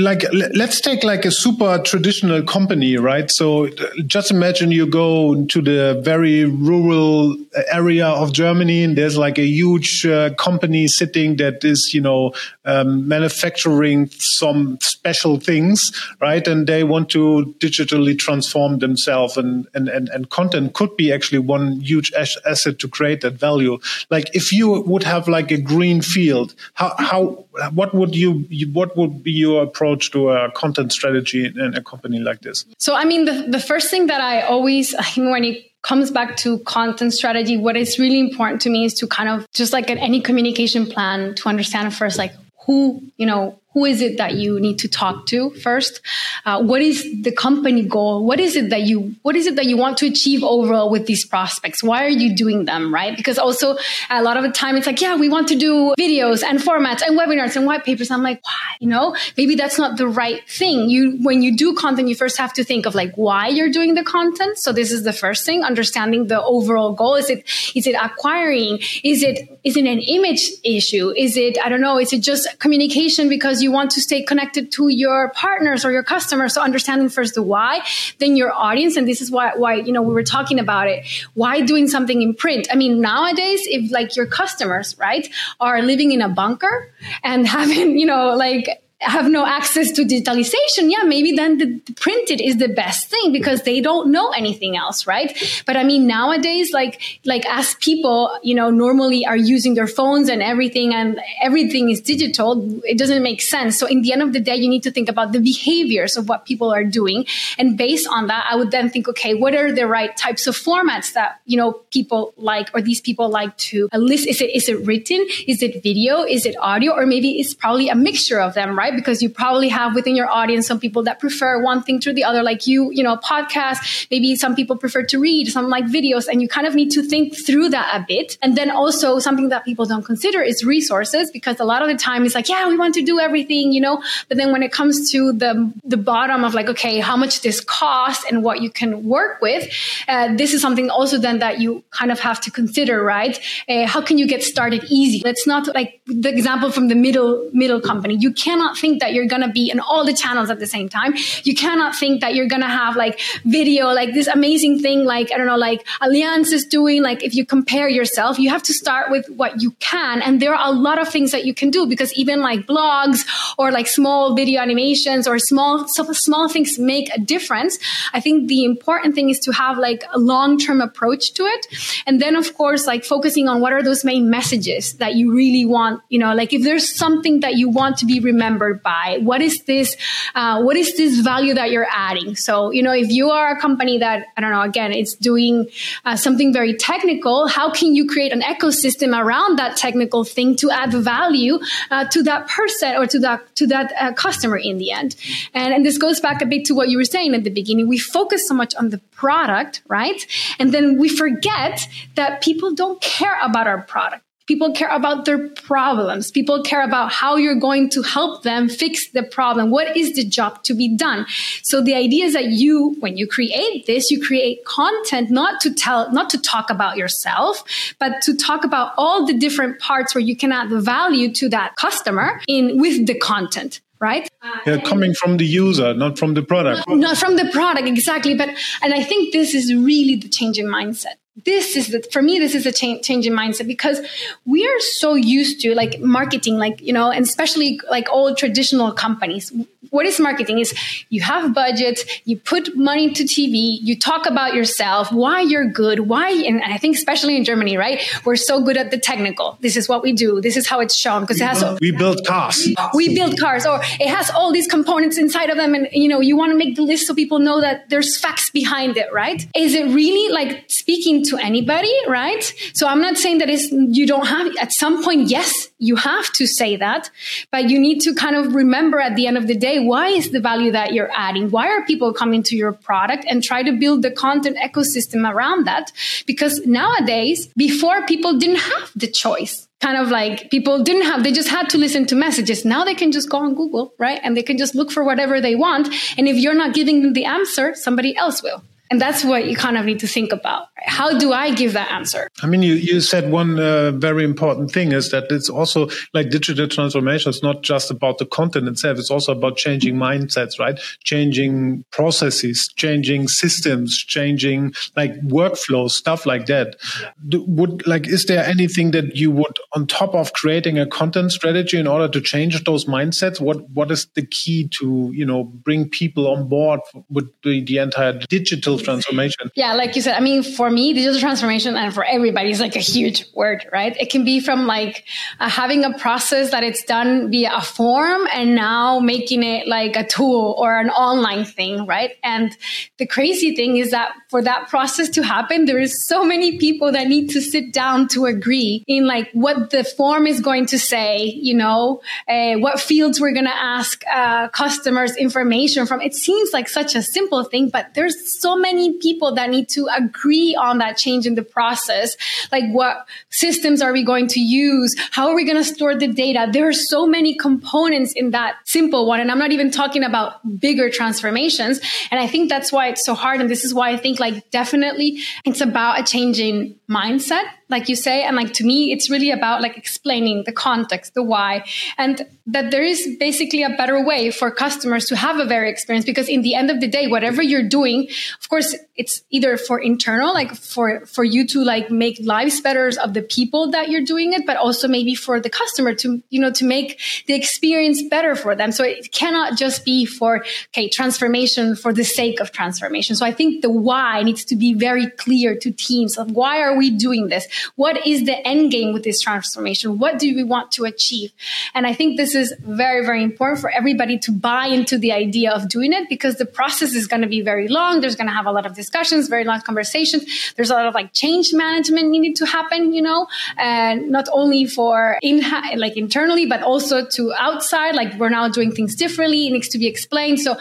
like 0.00 0.24
let's 0.32 0.80
take 0.80 1.04
like 1.04 1.24
a 1.24 1.30
super 1.30 1.78
traditional 1.78 2.42
company 2.42 2.96
right? 2.96 3.30
So 3.30 3.68
just 4.06 4.30
imagine 4.30 4.72
you 4.72 4.86
go 4.86 5.44
to 5.44 5.60
the 5.60 6.00
very 6.02 6.44
rural 6.44 7.36
area 7.72 8.06
of 8.06 8.32
germany 8.32 8.84
and 8.84 8.96
there's 8.96 9.16
like 9.16 9.38
a 9.38 9.44
huge 9.44 10.06
uh, 10.06 10.32
company 10.34 10.86
sitting 10.86 11.36
that 11.36 11.64
is 11.64 11.90
you 11.92 12.00
know 12.00 12.32
um, 12.64 13.08
manufacturing 13.08 14.08
some 14.18 14.78
special 14.80 15.38
things 15.38 15.80
right? 16.20 16.46
And 16.46 16.66
they 16.66 16.84
want 16.84 17.10
to 17.10 17.54
digitally 17.58 18.18
transform 18.18 18.78
themselves 18.78 19.36
and, 19.36 19.66
and 19.74 19.88
and 19.88 20.08
and 20.08 20.30
content 20.30 20.74
could 20.74 20.96
be 20.96 21.12
actually 21.12 21.40
one 21.40 21.80
huge 21.80 22.12
asset 22.14 22.78
to 22.78 22.88
create 22.88 23.20
that 23.20 23.34
value. 23.34 23.78
Like 24.10 24.34
if 24.34 24.52
you 24.52 24.80
would 24.80 25.02
have 25.02 25.28
like 25.28 25.50
a 25.50 25.60
green 25.60 26.00
field 26.00 26.54
how 26.74 26.94
how 26.98 27.44
what 27.72 27.94
would 27.94 28.14
you 28.14 28.46
what 28.72 28.96
would 28.96 29.22
be 29.22 29.32
your 29.32 29.62
approach 29.62 29.89
to 29.96 30.30
a 30.30 30.50
content 30.52 30.92
strategy 30.92 31.46
in 31.46 31.74
a 31.74 31.82
company 31.82 32.18
like 32.18 32.40
this? 32.40 32.64
So, 32.78 32.94
I 32.94 33.04
mean, 33.04 33.24
the, 33.24 33.46
the 33.48 33.60
first 33.60 33.90
thing 33.90 34.06
that 34.06 34.20
I 34.20 34.42
always, 34.42 34.94
think 35.14 35.30
when 35.30 35.44
it 35.44 35.66
comes 35.82 36.10
back 36.10 36.36
to 36.38 36.58
content 36.60 37.14
strategy, 37.14 37.56
what 37.56 37.76
is 37.76 37.98
really 37.98 38.20
important 38.20 38.60
to 38.62 38.70
me 38.70 38.84
is 38.84 38.94
to 38.94 39.06
kind 39.06 39.28
of 39.28 39.50
just 39.52 39.72
like 39.72 39.90
at 39.90 39.98
any 39.98 40.20
communication 40.20 40.86
plan 40.86 41.34
to 41.36 41.48
understand 41.48 41.94
first, 41.94 42.18
like 42.18 42.32
who, 42.66 43.02
you 43.16 43.26
know, 43.26 43.59
who 43.72 43.84
is 43.84 44.00
it 44.00 44.16
that 44.18 44.34
you 44.34 44.58
need 44.58 44.78
to 44.80 44.88
talk 44.88 45.26
to 45.26 45.50
first? 45.50 46.00
Uh, 46.44 46.60
what 46.62 46.82
is 46.82 47.04
the 47.22 47.30
company 47.30 47.86
goal? 47.86 48.24
What 48.24 48.40
is 48.40 48.56
it 48.56 48.70
that 48.70 48.82
you 48.82 49.14
what 49.22 49.36
is 49.36 49.46
it 49.46 49.56
that 49.56 49.66
you 49.66 49.76
want 49.76 49.98
to 49.98 50.06
achieve 50.06 50.42
overall 50.42 50.90
with 50.90 51.06
these 51.06 51.24
prospects? 51.24 51.82
Why 51.82 52.04
are 52.04 52.08
you 52.08 52.34
doing 52.34 52.64
them 52.64 52.92
right? 52.92 53.16
Because 53.16 53.38
also 53.38 53.76
a 54.10 54.22
lot 54.22 54.36
of 54.36 54.42
the 54.42 54.50
time 54.50 54.76
it's 54.76 54.86
like 54.86 55.00
yeah 55.00 55.16
we 55.16 55.28
want 55.28 55.48
to 55.48 55.56
do 55.56 55.94
videos 55.98 56.42
and 56.42 56.58
formats 56.58 57.02
and 57.02 57.18
webinars 57.18 57.54
and 57.54 57.64
white 57.64 57.84
papers. 57.84 58.10
I'm 58.10 58.22
like 58.22 58.40
why? 58.44 58.76
You 58.80 58.88
know 58.88 59.16
maybe 59.36 59.54
that's 59.54 59.78
not 59.78 59.96
the 59.96 60.08
right 60.08 60.40
thing. 60.48 60.90
You 60.90 61.18
when 61.22 61.42
you 61.42 61.56
do 61.56 61.74
content 61.74 62.08
you 62.08 62.16
first 62.16 62.38
have 62.38 62.52
to 62.54 62.64
think 62.64 62.86
of 62.86 62.96
like 62.96 63.14
why 63.14 63.48
you're 63.48 63.70
doing 63.70 63.94
the 63.94 64.02
content. 64.02 64.58
So 64.58 64.72
this 64.72 64.90
is 64.90 65.04
the 65.04 65.12
first 65.12 65.46
thing 65.46 65.62
understanding 65.62 66.26
the 66.26 66.42
overall 66.42 66.92
goal. 66.94 67.14
Is 67.14 67.30
it 67.30 67.44
is 67.76 67.86
it 67.86 67.94
acquiring? 67.94 68.80
Is 69.04 69.22
it 69.22 69.60
is 69.62 69.76
it 69.76 69.84
an 69.84 70.00
image 70.00 70.50
issue? 70.64 71.12
Is 71.16 71.36
it 71.36 71.56
i 71.64 71.68
don't 71.68 71.80
know 71.80 71.98
is 71.98 72.12
it 72.12 72.22
just 72.22 72.58
communication? 72.58 73.28
Because 73.28 73.59
you 73.62 73.72
want 73.72 73.92
to 73.92 74.00
stay 74.00 74.22
connected 74.22 74.72
to 74.72 74.88
your 74.88 75.30
partners 75.30 75.84
or 75.84 75.92
your 75.92 76.02
customers. 76.02 76.54
So 76.54 76.62
understanding 76.62 77.08
first 77.08 77.34
the 77.34 77.42
why, 77.42 77.82
then 78.18 78.36
your 78.36 78.52
audience. 78.52 78.96
And 78.96 79.06
this 79.06 79.20
is 79.20 79.30
why, 79.30 79.52
why, 79.56 79.74
you 79.74 79.92
know, 79.92 80.02
we 80.02 80.14
were 80.14 80.24
talking 80.24 80.58
about 80.58 80.88
it. 80.88 81.06
Why 81.34 81.60
doing 81.60 81.88
something 81.88 82.22
in 82.22 82.34
print? 82.34 82.68
I 82.70 82.76
mean, 82.76 83.00
nowadays, 83.00 83.62
if 83.66 83.90
like 83.90 84.16
your 84.16 84.26
customers, 84.26 84.96
right, 84.98 85.28
are 85.58 85.82
living 85.82 86.12
in 86.12 86.20
a 86.20 86.28
bunker 86.28 86.92
and 87.22 87.46
having, 87.58 87.98
you 87.98 88.06
know, 88.06 88.34
like, 88.36 88.82
have 89.00 89.30
no 89.30 89.46
access 89.46 89.90
to 89.92 90.02
digitalization, 90.02 90.90
yeah, 90.90 91.02
maybe 91.04 91.32
then 91.32 91.58
the, 91.58 91.80
printed 91.96 92.40
is 92.40 92.58
the 92.58 92.68
best 92.68 93.08
thing 93.08 93.32
because 93.32 93.62
they 93.62 93.80
don't 93.80 94.10
know 94.10 94.30
anything 94.30 94.76
else, 94.76 95.06
right? 95.06 95.62
But 95.66 95.76
I 95.76 95.84
mean, 95.84 96.06
nowadays, 96.06 96.72
like, 96.72 97.00
like 97.24 97.46
as 97.46 97.74
people, 97.76 98.30
you 98.42 98.54
know, 98.54 98.70
normally 98.70 99.24
are 99.24 99.36
using 99.36 99.74
their 99.74 99.86
phones 99.86 100.28
and 100.28 100.42
everything 100.42 100.94
and 100.94 101.18
everything 101.40 101.88
is 101.88 102.02
digital, 102.02 102.80
it 102.84 102.98
doesn't 102.98 103.22
make 103.22 103.40
sense. 103.40 103.78
So 103.78 103.86
in 103.86 104.02
the 104.02 104.12
end 104.12 104.20
of 104.20 104.34
the 104.34 104.40
day, 104.40 104.56
you 104.56 104.68
need 104.68 104.82
to 104.82 104.90
think 104.90 105.08
about 105.08 105.32
the 105.32 105.40
behaviors 105.40 106.18
of 106.18 106.28
what 106.28 106.44
people 106.44 106.70
are 106.70 106.84
doing. 106.84 107.26
And 107.56 107.78
based 107.78 108.06
on 108.06 108.26
that, 108.26 108.46
I 108.50 108.56
would 108.56 108.70
then 108.70 108.90
think, 108.90 109.08
okay, 109.08 109.32
what 109.32 109.54
are 109.54 109.72
the 109.72 109.86
right 109.86 110.14
types 110.14 110.46
of 110.46 110.54
formats 110.56 111.14
that, 111.14 111.40
you 111.46 111.56
know, 111.56 111.72
people 111.90 112.34
like 112.36 112.68
or 112.74 112.82
these 112.82 113.00
people 113.00 113.30
like 113.30 113.56
to 113.58 113.88
list? 113.94 114.28
Is 114.28 114.42
it, 114.42 114.50
is 114.54 114.68
it 114.68 114.84
written? 114.86 115.26
Is 115.46 115.62
it 115.62 115.82
video? 115.82 116.22
Is 116.22 116.44
it 116.44 116.54
audio? 116.60 116.92
Or 116.92 117.06
maybe 117.06 117.40
it's 117.40 117.54
probably 117.54 117.88
a 117.88 117.94
mixture 117.94 118.40
of 118.40 118.52
them, 118.52 118.76
right? 118.76 118.89
Right? 118.90 118.96
Because 118.96 119.22
you 119.22 119.30
probably 119.30 119.68
have 119.68 119.94
within 119.94 120.16
your 120.16 120.28
audience 120.28 120.66
some 120.66 120.80
people 120.80 121.02
that 121.04 121.20
prefer 121.20 121.62
one 121.62 121.82
thing 121.82 122.00
to 122.00 122.12
the 122.12 122.24
other, 122.24 122.42
like 122.42 122.66
you, 122.66 122.90
you 122.92 123.02
know, 123.02 123.16
podcast. 123.16 124.06
Maybe 124.10 124.36
some 124.36 124.54
people 124.54 124.76
prefer 124.76 125.02
to 125.04 125.18
read, 125.18 125.48
some 125.48 125.68
like 125.68 125.84
videos, 125.84 126.28
and 126.28 126.42
you 126.42 126.48
kind 126.48 126.66
of 126.66 126.74
need 126.74 126.90
to 126.92 127.02
think 127.02 127.34
through 127.46 127.70
that 127.70 128.00
a 128.00 128.04
bit. 128.06 128.38
And 128.42 128.56
then 128.56 128.70
also 128.70 129.18
something 129.18 129.48
that 129.50 129.64
people 129.64 129.86
don't 129.86 130.04
consider 130.04 130.42
is 130.42 130.64
resources, 130.64 131.30
because 131.30 131.60
a 131.60 131.64
lot 131.64 131.82
of 131.82 131.88
the 131.88 131.96
time 131.96 132.24
it's 132.24 132.34
like, 132.34 132.48
yeah, 132.48 132.68
we 132.68 132.76
want 132.76 132.94
to 132.94 133.02
do 133.02 133.18
everything, 133.18 133.72
you 133.72 133.80
know, 133.80 134.02
but 134.28 134.36
then 134.36 134.52
when 134.52 134.62
it 134.62 134.72
comes 134.72 135.10
to 135.12 135.32
the 135.32 135.72
the 135.84 135.96
bottom 135.96 136.44
of 136.44 136.54
like, 136.54 136.68
okay, 136.68 137.00
how 137.00 137.16
much 137.16 137.42
this 137.42 137.60
costs 137.60 138.24
and 138.30 138.42
what 138.42 138.60
you 138.60 138.70
can 138.70 139.04
work 139.04 139.40
with, 139.40 139.68
uh, 140.08 140.34
this 140.36 140.54
is 140.54 140.62
something 140.62 140.90
also 140.90 141.18
then 141.18 141.38
that 141.38 141.60
you 141.60 141.82
kind 141.90 142.10
of 142.10 142.20
have 142.20 142.40
to 142.40 142.50
consider, 142.50 143.02
right? 143.02 143.40
Uh, 143.68 143.86
how 143.86 144.00
can 144.00 144.18
you 144.18 144.26
get 144.26 144.42
started 144.42 144.84
easy? 144.88 145.22
It's 145.24 145.46
not 145.46 145.66
like 145.74 146.00
the 146.06 146.28
example 146.28 146.70
from 146.70 146.88
the 146.88 146.94
middle 146.94 147.48
middle 147.52 147.80
company. 147.80 148.16
You 148.18 148.32
cannot 148.32 148.76
think 148.80 149.00
that 149.00 149.12
you're 149.12 149.26
going 149.26 149.42
to 149.42 149.48
be 149.48 149.70
in 149.70 149.80
all 149.80 150.04
the 150.04 150.12
channels 150.14 150.50
at 150.50 150.58
the 150.58 150.66
same 150.66 150.88
time. 150.88 151.14
You 151.44 151.54
cannot 151.54 151.94
think 151.96 152.20
that 152.20 152.34
you're 152.34 152.48
going 152.48 152.62
to 152.62 152.68
have 152.68 152.96
like 152.96 153.20
video, 153.44 153.88
like 153.88 154.14
this 154.14 154.26
amazing 154.26 154.80
thing, 154.80 155.04
like, 155.04 155.32
I 155.32 155.36
don't 155.36 155.46
know, 155.46 155.56
like 155.56 155.86
Allianz 156.02 156.52
is 156.52 156.64
doing, 156.64 157.02
like 157.02 157.22
if 157.22 157.34
you 157.34 157.44
compare 157.44 157.88
yourself, 157.88 158.38
you 158.38 158.50
have 158.50 158.62
to 158.64 158.74
start 158.74 159.10
with 159.10 159.28
what 159.28 159.60
you 159.62 159.72
can. 159.80 160.22
And 160.22 160.40
there 160.40 160.54
are 160.54 160.68
a 160.68 160.72
lot 160.72 161.00
of 161.00 161.08
things 161.08 161.32
that 161.32 161.44
you 161.44 161.54
can 161.54 161.70
do 161.70 161.86
because 161.86 162.12
even 162.14 162.40
like 162.40 162.66
blogs 162.66 163.26
or 163.58 163.70
like 163.70 163.86
small 163.86 164.34
video 164.34 164.60
animations 164.60 165.26
or 165.26 165.38
small, 165.38 165.86
small 165.88 166.48
things 166.48 166.78
make 166.78 167.14
a 167.14 167.20
difference. 167.20 167.78
I 168.12 168.20
think 168.20 168.48
the 168.48 168.64
important 168.64 169.14
thing 169.14 169.30
is 169.30 169.38
to 169.40 169.52
have 169.52 169.78
like 169.78 170.04
a 170.12 170.18
long 170.18 170.58
term 170.58 170.80
approach 170.80 171.32
to 171.34 171.44
it. 171.44 171.66
And 172.06 172.20
then, 172.20 172.36
of 172.36 172.54
course, 172.54 172.86
like 172.86 173.04
focusing 173.04 173.48
on 173.48 173.60
what 173.60 173.72
are 173.72 173.82
those 173.82 174.04
main 174.04 174.30
messages 174.30 174.94
that 174.94 175.14
you 175.14 175.34
really 175.34 175.64
want, 175.64 176.02
you 176.08 176.18
know, 176.18 176.34
like 176.34 176.52
if 176.52 176.62
there's 176.62 176.96
something 176.96 177.40
that 177.40 177.54
you 177.54 177.68
want 177.68 177.98
to 177.98 178.06
be 178.06 178.20
remembered 178.20 178.69
by, 178.74 179.18
what 179.22 179.40
is 179.40 179.62
this, 179.66 179.96
uh, 180.34 180.62
what 180.62 180.76
is 180.76 180.96
this 180.96 181.20
value 181.20 181.54
that 181.54 181.70
you're 181.70 181.86
adding? 181.90 182.36
So, 182.36 182.70
you 182.70 182.82
know, 182.82 182.92
if 182.92 183.10
you 183.10 183.30
are 183.30 183.56
a 183.56 183.60
company 183.60 183.98
that, 183.98 184.26
I 184.36 184.40
don't 184.40 184.50
know, 184.50 184.62
again, 184.62 184.92
it's 184.92 185.14
doing 185.14 185.68
uh, 186.04 186.16
something 186.16 186.52
very 186.52 186.76
technical, 186.76 187.48
how 187.48 187.70
can 187.70 187.94
you 187.94 188.06
create 188.06 188.32
an 188.32 188.42
ecosystem 188.42 189.18
around 189.18 189.58
that 189.58 189.76
technical 189.76 190.24
thing 190.24 190.56
to 190.56 190.70
add 190.70 190.92
value 190.92 191.58
uh, 191.90 192.04
to 192.06 192.22
that 192.24 192.48
person 192.48 192.96
or 192.96 193.06
to 193.06 193.18
that, 193.20 193.54
to 193.56 193.66
that 193.66 193.92
uh, 193.98 194.12
customer 194.12 194.56
in 194.56 194.78
the 194.78 194.90
end? 194.90 195.16
And, 195.54 195.74
and 195.74 195.84
this 195.84 195.98
goes 195.98 196.20
back 196.20 196.42
a 196.42 196.46
bit 196.46 196.64
to 196.66 196.74
what 196.74 196.88
you 196.88 196.96
were 196.96 197.04
saying 197.04 197.34
at 197.34 197.44
the 197.44 197.50
beginning. 197.50 197.88
We 197.88 197.98
focus 197.98 198.46
so 198.46 198.54
much 198.54 198.74
on 198.74 198.90
the 198.90 198.98
product, 199.12 199.82
right? 199.88 200.24
And 200.58 200.72
then 200.72 200.98
we 200.98 201.08
forget 201.08 201.86
that 202.14 202.40
people 202.40 202.74
don't 202.74 203.00
care 203.00 203.38
about 203.42 203.66
our 203.66 203.82
product. 203.82 204.24
People 204.50 204.72
care 204.72 204.88
about 204.88 205.26
their 205.26 205.48
problems. 205.50 206.32
People 206.32 206.60
care 206.64 206.82
about 206.82 207.12
how 207.12 207.36
you're 207.36 207.60
going 207.60 207.88
to 207.90 208.02
help 208.02 208.42
them 208.42 208.68
fix 208.68 209.08
the 209.12 209.22
problem. 209.22 209.70
What 209.70 209.96
is 209.96 210.14
the 210.14 210.24
job 210.24 210.64
to 210.64 210.74
be 210.74 210.96
done? 210.96 211.24
So 211.62 211.80
the 211.80 211.94
idea 211.94 212.24
is 212.24 212.32
that 212.32 212.46
you, 212.46 212.96
when 212.98 213.16
you 213.16 213.28
create 213.28 213.86
this, 213.86 214.10
you 214.10 214.20
create 214.20 214.64
content 214.64 215.30
not 215.30 215.60
to 215.60 215.72
tell, 215.72 216.10
not 216.10 216.30
to 216.30 216.38
talk 216.42 216.68
about 216.68 216.96
yourself, 216.96 217.62
but 218.00 218.22
to 218.22 218.36
talk 218.36 218.64
about 218.64 218.92
all 218.96 219.24
the 219.24 219.34
different 219.34 219.78
parts 219.78 220.16
where 220.16 220.24
you 220.24 220.34
can 220.34 220.50
add 220.50 220.68
value 220.68 221.32
to 221.34 221.48
that 221.50 221.76
customer 221.76 222.40
in 222.48 222.80
with 222.80 223.06
the 223.06 223.16
content 223.16 223.80
right? 224.00 224.30
Uh, 224.40 224.58
yeah, 224.64 224.80
coming 224.80 225.12
from 225.12 225.36
the 225.36 225.44
user, 225.44 225.92
not 225.92 226.18
from 226.18 226.32
the 226.32 226.42
product. 226.42 226.88
Not 226.88 227.18
from 227.18 227.36
the 227.36 227.50
product, 227.52 227.86
exactly. 227.86 228.34
But, 228.34 228.48
and 228.82 228.94
I 228.94 229.02
think 229.02 229.30
this 229.30 229.54
is 229.54 229.74
really 229.74 230.16
the 230.16 230.30
change 230.30 230.58
in 230.58 230.64
mindset 230.64 231.16
this 231.44 231.76
is 231.76 231.88
the, 231.88 232.02
for 232.12 232.22
me 232.22 232.38
this 232.38 232.54
is 232.54 232.66
a 232.66 232.72
change, 232.72 233.04
change 233.04 233.26
in 233.26 233.32
mindset 233.32 233.66
because 233.66 234.00
we 234.44 234.66
are 234.66 234.80
so 234.80 235.14
used 235.14 235.60
to 235.60 235.74
like 235.74 236.00
marketing 236.00 236.56
like 236.58 236.80
you 236.80 236.92
know 236.92 237.10
and 237.10 237.24
especially 237.24 237.80
like 237.90 238.08
old 238.10 238.36
traditional 238.38 238.92
companies. 238.92 239.52
What 239.90 240.06
is 240.06 240.20
marketing? 240.20 240.58
Is 240.60 240.74
you 241.08 241.22
have 241.22 241.52
budget 241.54 242.00
you 242.24 242.36
put 242.36 242.76
money 242.76 243.12
to 243.12 243.24
tv 243.24 243.78
you 243.82 243.98
talk 243.98 244.26
about 244.26 244.54
yourself 244.54 245.12
why 245.12 245.40
you're 245.40 245.66
good 245.66 246.00
why 246.00 246.30
and 246.30 246.62
i 246.62 246.78
think 246.78 246.96
especially 246.96 247.36
in 247.36 247.44
germany 247.44 247.76
right? 247.76 248.00
We're 248.24 248.36
so 248.36 248.62
good 248.62 248.76
at 248.76 248.90
the 248.90 248.98
technical. 248.98 249.58
This 249.60 249.76
is 249.76 249.88
what 249.88 250.02
we 250.02 250.12
do. 250.12 250.40
This 250.40 250.56
is 250.56 250.68
how 250.68 250.80
it's 250.80 250.94
shown 250.94 251.22
because 251.22 251.40
it 251.40 251.46
has 251.46 251.80
we 251.80 251.90
build 251.90 252.24
cars. 252.26 252.68
We 252.94 253.14
build 253.14 253.38
cars. 253.38 253.66
Or 253.66 253.80
it 253.82 254.08
has 254.08 254.30
all 254.30 254.52
these 254.52 254.66
components 254.66 255.16
inside 255.18 255.50
of 255.50 255.56
them 255.56 255.74
and 255.74 255.88
you 255.92 256.08
know 256.08 256.20
you 256.20 256.36
want 256.36 256.52
to 256.52 256.58
make 256.58 256.76
the 256.76 256.82
list 256.82 257.06
so 257.06 257.14
people 257.14 257.38
know 257.38 257.60
that 257.60 257.88
there's 257.88 258.16
facts 258.18 258.50
behind 258.50 258.96
it 258.96 259.12
right? 259.12 259.46
Is 259.56 259.74
it 259.74 259.86
really 259.94 260.32
like 260.32 260.64
speaking 260.68 261.24
to 261.24 261.29
anybody, 261.38 261.92
right? 262.08 262.42
So 262.74 262.86
I'm 262.86 263.00
not 263.00 263.16
saying 263.16 263.38
that 263.38 263.50
it's, 263.50 263.70
you 263.70 264.06
don't 264.06 264.26
have, 264.26 264.52
at 264.60 264.72
some 264.72 265.02
point, 265.04 265.28
yes, 265.28 265.68
you 265.78 265.96
have 265.96 266.32
to 266.32 266.46
say 266.46 266.76
that, 266.76 267.10
but 267.50 267.70
you 267.70 267.78
need 267.78 268.00
to 268.00 268.14
kind 268.14 268.36
of 268.36 268.54
remember 268.54 269.00
at 269.00 269.16
the 269.16 269.26
end 269.26 269.36
of 269.36 269.46
the 269.46 269.56
day, 269.56 269.78
why 269.78 270.08
is 270.08 270.30
the 270.30 270.40
value 270.40 270.72
that 270.72 270.92
you're 270.92 271.10
adding? 271.14 271.50
Why 271.50 271.68
are 271.68 271.84
people 271.84 272.12
coming 272.12 272.42
to 272.44 272.56
your 272.56 272.72
product 272.72 273.24
and 273.28 273.42
try 273.42 273.62
to 273.62 273.72
build 273.72 274.02
the 274.02 274.10
content 274.10 274.56
ecosystem 274.58 275.30
around 275.30 275.66
that? 275.66 275.92
Because 276.26 276.66
nowadays, 276.66 277.48
before 277.56 278.06
people 278.06 278.38
didn't 278.38 278.60
have 278.60 278.90
the 278.94 279.06
choice 279.06 279.68
kind 279.80 279.96
of 279.96 280.10
like 280.10 280.50
people 280.50 280.82
didn't 280.82 281.02
have 281.02 281.22
they 281.22 281.32
just 281.32 281.48
had 281.48 281.68
to 281.70 281.78
listen 281.78 282.06
to 282.06 282.14
messages 282.14 282.64
now 282.64 282.84
they 282.84 282.94
can 282.94 283.10
just 283.10 283.30
go 283.30 283.38
on 283.38 283.54
google 283.54 283.94
right 283.98 284.20
and 284.22 284.36
they 284.36 284.42
can 284.42 284.58
just 284.58 284.74
look 284.74 284.90
for 284.90 285.02
whatever 285.02 285.40
they 285.40 285.54
want 285.54 285.88
and 286.18 286.28
if 286.28 286.36
you're 286.36 286.54
not 286.54 286.74
giving 286.74 287.02
them 287.02 287.12
the 287.14 287.24
answer 287.24 287.74
somebody 287.74 288.14
else 288.16 288.42
will 288.42 288.62
and 288.90 289.00
that's 289.00 289.24
what 289.24 289.46
you 289.46 289.56
kind 289.56 289.78
of 289.78 289.84
need 289.84 290.00
to 290.00 290.08
think 290.08 290.32
about. 290.32 290.66
Right? 290.76 290.88
How 290.88 291.16
do 291.16 291.32
I 291.32 291.54
give 291.54 291.74
that 291.74 291.92
answer? 291.92 292.28
I 292.42 292.46
mean, 292.46 292.62
you, 292.62 292.74
you 292.74 293.00
said 293.00 293.30
one 293.30 293.60
uh, 293.60 293.92
very 293.92 294.24
important 294.24 294.72
thing 294.72 294.90
is 294.90 295.10
that 295.12 295.30
it's 295.30 295.48
also 295.48 295.88
like 296.12 296.30
digital 296.30 296.66
transformation 296.66 297.30
is 297.30 297.40
not 297.42 297.62
just 297.62 297.90
about 297.90 298.18
the 298.18 298.26
content 298.26 298.66
itself. 298.66 298.98
It's 298.98 299.10
also 299.10 299.30
about 299.32 299.56
changing 299.56 299.94
mindsets, 299.94 300.58
right? 300.58 300.78
Changing 301.04 301.84
processes, 301.92 302.72
changing 302.76 303.28
systems, 303.28 303.96
changing 303.96 304.74
like 304.96 305.12
workflows, 305.20 305.90
stuff 305.92 306.26
like 306.26 306.46
that. 306.46 306.76
Yeah. 307.00 307.38
Would 307.46 307.86
like, 307.86 308.08
is 308.08 308.26
there 308.26 308.44
anything 308.44 308.90
that 308.90 309.14
you 309.14 309.30
would, 309.30 309.58
on 309.72 309.86
top 309.86 310.14
of 310.14 310.32
creating 310.32 310.78
a 310.78 310.86
content 310.86 311.30
strategy 311.30 311.78
in 311.78 311.86
order 311.86 312.08
to 312.08 312.20
change 312.20 312.64
those 312.64 312.86
mindsets? 312.86 313.40
What, 313.40 313.70
what 313.70 313.92
is 313.92 314.08
the 314.14 314.26
key 314.26 314.68
to, 314.78 315.12
you 315.14 315.24
know, 315.24 315.44
bring 315.44 315.88
people 315.88 316.26
on 316.26 316.48
board 316.48 316.80
with 317.08 317.30
the, 317.44 317.64
the 317.64 317.78
entire 317.78 318.14
digital 318.28 318.79
transformation? 318.82 319.50
Yeah, 319.54 319.74
like 319.74 319.96
you 319.96 320.02
said, 320.02 320.16
I 320.16 320.20
mean, 320.20 320.42
for 320.42 320.70
me, 320.70 320.92
digital 320.92 321.18
transformation 321.18 321.76
and 321.76 321.92
for 321.92 322.04
everybody 322.04 322.50
is 322.50 322.60
like 322.60 322.76
a 322.76 322.80
huge 322.80 323.26
word, 323.34 323.66
right? 323.72 323.96
It 323.98 324.10
can 324.10 324.24
be 324.24 324.40
from 324.40 324.66
like 324.66 325.04
uh, 325.38 325.48
having 325.48 325.84
a 325.84 325.96
process 325.98 326.50
that 326.50 326.62
it's 326.62 326.84
done 326.84 327.30
via 327.30 327.52
a 327.54 327.62
form 327.62 328.26
and 328.32 328.54
now 328.54 329.00
making 329.00 329.42
it 329.42 329.66
like 329.66 329.96
a 329.96 330.06
tool 330.06 330.54
or 330.58 330.78
an 330.78 330.90
online 330.90 331.44
thing, 331.44 331.86
right? 331.86 332.12
And 332.22 332.56
the 332.98 333.06
crazy 333.06 333.54
thing 333.54 333.76
is 333.76 333.90
that 333.90 334.12
for 334.28 334.42
that 334.42 334.68
process 334.68 335.08
to 335.10 335.22
happen, 335.22 335.64
there 335.64 335.78
is 335.78 336.06
so 336.06 336.24
many 336.24 336.58
people 336.58 336.92
that 336.92 337.08
need 337.08 337.28
to 337.30 337.40
sit 337.40 337.72
down 337.72 338.08
to 338.08 338.26
agree 338.26 338.84
in 338.86 339.06
like 339.06 339.30
what 339.32 339.70
the 339.70 339.84
form 339.84 340.26
is 340.26 340.40
going 340.40 340.66
to 340.66 340.78
say, 340.78 341.24
you 341.24 341.54
know, 341.54 342.00
uh, 342.28 342.54
what 342.54 342.80
fields 342.80 343.20
we're 343.20 343.32
going 343.32 343.46
to 343.46 343.56
ask 343.56 344.02
uh, 344.12 344.48
customers 344.48 345.16
information 345.16 345.86
from. 345.86 346.00
It 346.00 346.14
seems 346.14 346.52
like 346.52 346.68
such 346.68 346.94
a 346.94 347.02
simple 347.02 347.44
thing, 347.44 347.70
but 347.70 347.94
there's 347.94 348.40
so 348.40 348.56
many 348.56 348.69
many 348.72 348.98
people 348.98 349.34
that 349.34 349.50
need 349.50 349.68
to 349.70 349.88
agree 349.96 350.54
on 350.54 350.78
that 350.78 350.96
change 350.96 351.26
in 351.26 351.34
the 351.34 351.42
process. 351.42 352.16
Like 352.52 352.64
what 352.72 353.06
systems 353.30 353.82
are 353.82 353.92
we 353.92 354.04
going 354.04 354.28
to 354.28 354.40
use? 354.40 354.94
How 355.10 355.28
are 355.28 355.34
we 355.34 355.44
going 355.44 355.56
to 355.56 355.64
store 355.64 355.96
the 355.96 356.08
data? 356.08 356.48
There 356.52 356.68
are 356.68 356.72
so 356.72 357.06
many 357.06 357.36
components 357.36 358.12
in 358.12 358.30
that 358.30 358.56
simple 358.64 359.06
one. 359.06 359.20
And 359.20 359.30
I'm 359.30 359.38
not 359.38 359.52
even 359.52 359.70
talking 359.70 360.04
about 360.04 360.60
bigger 360.60 360.90
transformations. 360.90 361.80
And 362.10 362.20
I 362.20 362.26
think 362.26 362.48
that's 362.48 362.72
why 362.72 362.88
it's 362.88 363.04
so 363.04 363.14
hard. 363.14 363.40
And 363.40 363.50
this 363.50 363.64
is 363.64 363.74
why 363.74 363.90
I 363.90 363.96
think 363.96 364.20
like 364.20 364.50
definitely 364.50 365.20
it's 365.44 365.60
about 365.60 366.00
a 366.00 366.04
changing 366.04 366.76
mindset 366.88 367.44
like 367.70 367.88
you 367.88 367.94
say 367.94 368.24
and 368.24 368.36
like 368.36 368.52
to 368.52 368.64
me 368.64 368.92
it's 368.92 369.08
really 369.08 369.30
about 369.30 369.62
like 369.62 369.78
explaining 369.78 370.42
the 370.44 370.52
context 370.52 371.14
the 371.14 371.22
why 371.22 371.64
and 371.96 372.26
that 372.46 372.72
there 372.72 372.82
is 372.82 373.16
basically 373.18 373.62
a 373.62 373.70
better 373.70 374.04
way 374.04 374.30
for 374.30 374.50
customers 374.50 375.04
to 375.06 375.14
have 375.14 375.38
a 375.38 375.44
very 375.44 375.70
experience 375.70 376.04
because 376.04 376.28
in 376.28 376.42
the 376.42 376.54
end 376.54 376.68
of 376.70 376.80
the 376.80 376.88
day 376.88 377.06
whatever 377.06 377.40
you're 377.40 377.68
doing 377.68 378.08
of 378.40 378.48
course 378.48 378.59
it's 378.96 379.22
either 379.30 379.56
for 379.56 379.78
internal 379.78 380.32
like 380.32 380.54
for 380.54 381.06
for 381.06 381.24
you 381.24 381.46
to 381.46 381.62
like 381.62 381.90
make 381.90 382.18
lives 382.22 382.60
better 382.60 382.90
of 383.02 383.14
the 383.14 383.22
people 383.22 383.70
that 383.70 383.90
you're 383.90 384.04
doing 384.04 384.32
it 384.32 384.46
but 384.46 384.56
also 384.56 384.88
maybe 384.88 385.14
for 385.14 385.40
the 385.40 385.50
customer 385.50 385.94
to 385.94 386.22
you 386.30 386.40
know 386.40 386.50
to 386.50 386.64
make 386.64 387.00
the 387.26 387.34
experience 387.34 388.02
better 388.08 388.34
for 388.34 388.54
them 388.54 388.72
so 388.72 388.84
it 388.84 389.12
cannot 389.12 389.56
just 389.56 389.84
be 389.84 390.04
for 390.04 390.44
okay 390.68 390.88
transformation 390.88 391.76
for 391.76 391.92
the 391.92 392.04
sake 392.04 392.40
of 392.40 392.52
transformation 392.52 393.14
so 393.16 393.24
i 393.24 393.32
think 393.32 393.62
the 393.62 393.70
why 393.70 394.22
needs 394.22 394.44
to 394.44 394.56
be 394.56 394.74
very 394.74 395.08
clear 395.10 395.56
to 395.56 395.70
teams 395.70 396.18
of 396.18 396.30
why 396.30 396.60
are 396.60 396.76
we 396.76 396.90
doing 396.90 397.28
this 397.28 397.46
what 397.76 398.06
is 398.06 398.24
the 398.24 398.46
end 398.46 398.70
game 398.70 398.92
with 398.92 399.02
this 399.02 399.20
transformation? 399.20 399.98
What 399.98 400.18
do 400.18 400.34
we 400.34 400.44
want 400.44 400.72
to 400.72 400.84
achieve? 400.84 401.32
And 401.74 401.86
I 401.86 401.94
think 401.94 402.16
this 402.16 402.34
is 402.34 402.54
very, 402.60 403.04
very 403.04 403.22
important 403.22 403.60
for 403.60 403.70
everybody 403.70 404.18
to 404.20 404.32
buy 404.32 404.66
into 404.66 404.98
the 404.98 405.12
idea 405.12 405.52
of 405.52 405.68
doing 405.68 405.92
it 405.92 406.08
because 406.08 406.36
the 406.36 406.46
process 406.46 406.94
is 406.94 407.06
going 407.06 407.22
to 407.22 407.28
be 407.28 407.40
very 407.40 407.68
long. 407.68 408.00
There's 408.00 408.16
going 408.16 408.28
to 408.28 408.34
have 408.34 408.46
a 408.50 408.52
lot 408.52 408.66
of 408.66 408.74
discussions, 408.74 409.28
very 409.28 409.44
long 409.44 409.60
conversations. 409.60 410.52
There's 410.56 410.70
a 410.70 410.74
lot 410.74 410.86
of 410.86 410.94
like 410.94 411.12
change 411.12 411.52
management 411.52 412.08
needed 412.08 412.36
to 412.36 412.46
happen, 412.46 412.92
you 412.92 413.02
know, 413.02 413.26
and 413.56 414.10
not 414.10 414.28
only 414.32 414.66
for 414.66 415.18
in 415.22 415.42
like 415.76 415.96
internally, 415.96 416.46
but 416.46 416.62
also 416.62 417.06
to 417.06 417.32
outside. 417.38 417.94
Like 417.94 418.18
we're 418.18 418.28
now 418.28 418.48
doing 418.48 418.72
things 418.72 418.94
differently. 418.94 419.46
It 419.46 419.52
needs 419.52 419.68
to 419.68 419.78
be 419.78 419.86
explained. 419.86 420.40
So 420.40 420.56